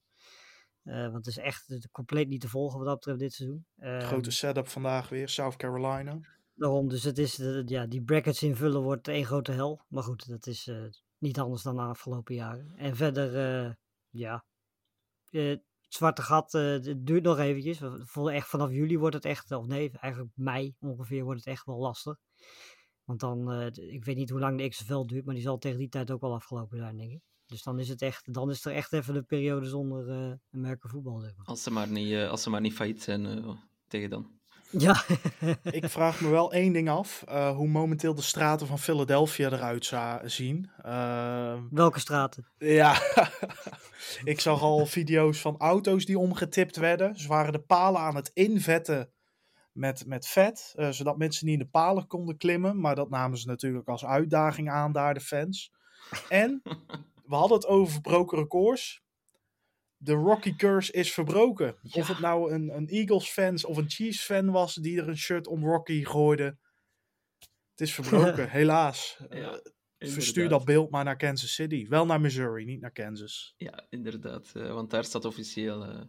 [0.83, 3.67] Eh, want het is echt compleet niet te volgen wat dat betreft dit seizoen.
[3.79, 5.29] Ehm, Grote setup vandaag weer.
[5.29, 6.19] South Carolina.
[6.55, 7.37] Daarom, dus het is,
[7.67, 9.81] ja, die brackets invullen wordt één grote hel.
[9.89, 10.77] Maar goed, dat is eh,
[11.21, 12.73] niet anders dan de afgelopen jaren.
[12.77, 13.73] En verder, eh,
[14.09, 14.45] ja,
[15.31, 17.81] eh, het zwarte gat, het duurt nog eventjes.
[18.15, 21.79] Echt vanaf juli wordt het echt, of nee, eigenlijk mei ongeveer wordt het echt wel
[21.79, 22.17] lastig.
[23.05, 25.89] Want dan, ik weet niet hoe lang de XFL duurt, maar die zal tegen die
[25.89, 27.21] tijd ook wel afgelopen zijn, denk ik.
[27.47, 30.91] Dus dan is het echt, dan is er echt even de periode zonder een merken
[30.91, 31.47] voetbal, zeg maar.
[31.47, 34.40] Als ze maar niet, als ze maar niet failliet zijn tegen dan.
[34.71, 35.05] Ja,
[35.71, 37.23] Ik vraag me wel één ding af.
[37.29, 39.93] eh, hoe momenteel de straten van Philadelphia eruit
[40.25, 40.71] zien.
[40.83, 42.47] Ehm, welke straten?
[42.59, 43.01] Ja,
[44.25, 47.17] ik zag al video's van auto's die omgetipt werden.
[47.17, 49.11] Ze waren de palen aan het invetten
[49.73, 52.81] met, met vet, eh, zodat mensen niet in de palen konden klimmen.
[52.81, 55.73] Maar dat namen ze natuurlijk als uitdaging aan daar, de fans.
[56.29, 56.63] En
[57.27, 59.03] we hadden het over verbroken records.
[60.03, 61.77] De Rocky Curse is verbroken.
[61.93, 65.65] Of het nou een, een Eagles-fan of een Chiefs-fan was die er een shirt om
[65.65, 66.57] Rocky gooide.
[67.71, 69.19] Het is verbroken, helaas.
[69.31, 69.61] Ja,
[69.99, 71.89] Eh, Verstuur dat beeld maar naar Kansas City.
[71.89, 73.55] Wel naar Missouri, niet naar Kansas.
[73.57, 74.51] Ja, inderdaad.
[74.55, 76.01] eh, want daar staat officieel eh,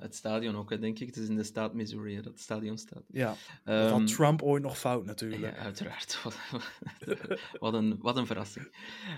[0.00, 1.06] het stadion ook, hè, denk ik.
[1.06, 3.04] Het is in de staat Missouri hè, dat het stadion staat.
[3.08, 5.42] Ja, dat Ehm, had Trump ooit nog fout natuurlijk.
[5.42, 6.22] Ja, uiteraard.
[7.60, 8.74] Wat, een, wat een verrassing.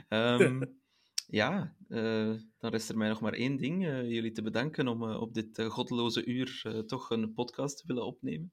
[0.09, 0.63] Ehm,
[1.27, 3.87] ja, eh, dan rest er mij nog maar één ding.
[3.87, 8.07] eh, jullie te bedanken om eh, op dit goddeloze uur toch een podcast te willen
[8.07, 8.53] opnemen.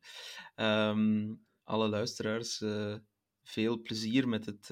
[0.55, 2.63] Ehm, alle luisteraars,
[3.43, 4.69] veel plezier met het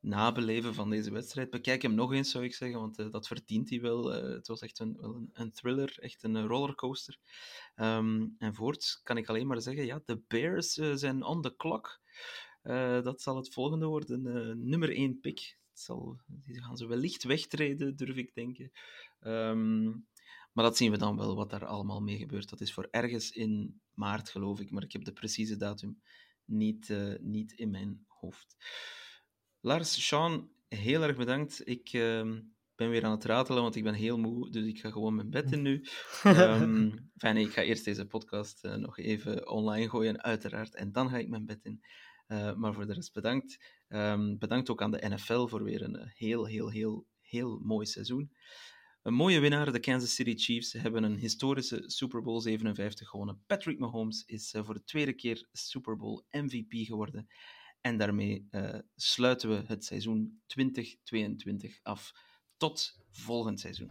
[0.00, 1.50] nabeleven van deze wedstrijd.
[1.50, 4.04] Bekijk hem nog eens, zou ik zeggen, want dat verdient hij wel.
[4.12, 7.18] Het was echt een, een, een thriller, echt een rollercoaster.
[7.74, 12.00] Ehm, en voorts kan ik alleen maar zeggen, ja, de Bears zijn on the clock.
[13.02, 14.22] Dat zal het volgende worden.
[14.68, 15.56] nummer 1 pick.
[15.78, 18.70] Zal, die gaan ze wellicht wegtreden, durf ik denken.
[19.20, 19.84] Ehm,
[20.52, 22.48] maar dat zien we dan wel, wat daar allemaal mee gebeurt.
[22.48, 24.70] Dat is voor ergens in maart, geloof ik.
[24.70, 26.02] Maar ik heb de precieze datum
[26.44, 28.56] niet, eh, niet in mijn hoofd.
[29.60, 31.68] Lars, Sean, heel erg bedankt.
[31.68, 32.40] Ik ehm,
[32.74, 34.50] ben weer aan het ratelen, want ik ben heel moe.
[34.50, 35.84] Dus ik ga gewoon mijn bed in nu.
[36.22, 40.74] Ehm, nee, ik ga eerst deze podcast eh, nog even online gooien, uiteraard.
[40.74, 41.84] En dan ga ik mijn bed in.
[42.26, 43.82] Eh, maar voor de rest bedankt.
[43.94, 47.86] Ehm, bedankt ook aan de NFL voor weer een eh, heel, heel, heel, heel mooi
[47.86, 48.32] seizoen.
[49.02, 53.42] Een mooie winnaar, de Kansas City Chiefs, hebben een historische Super Bowl 57 gewonnen.
[53.46, 57.26] Patrick Mahomes is eh, voor de tweede keer Super Bowl MVP geworden.
[57.80, 62.12] En daarmee eh, sluiten we het seizoen 2022 af.
[62.56, 63.90] Tot volgend seizoen.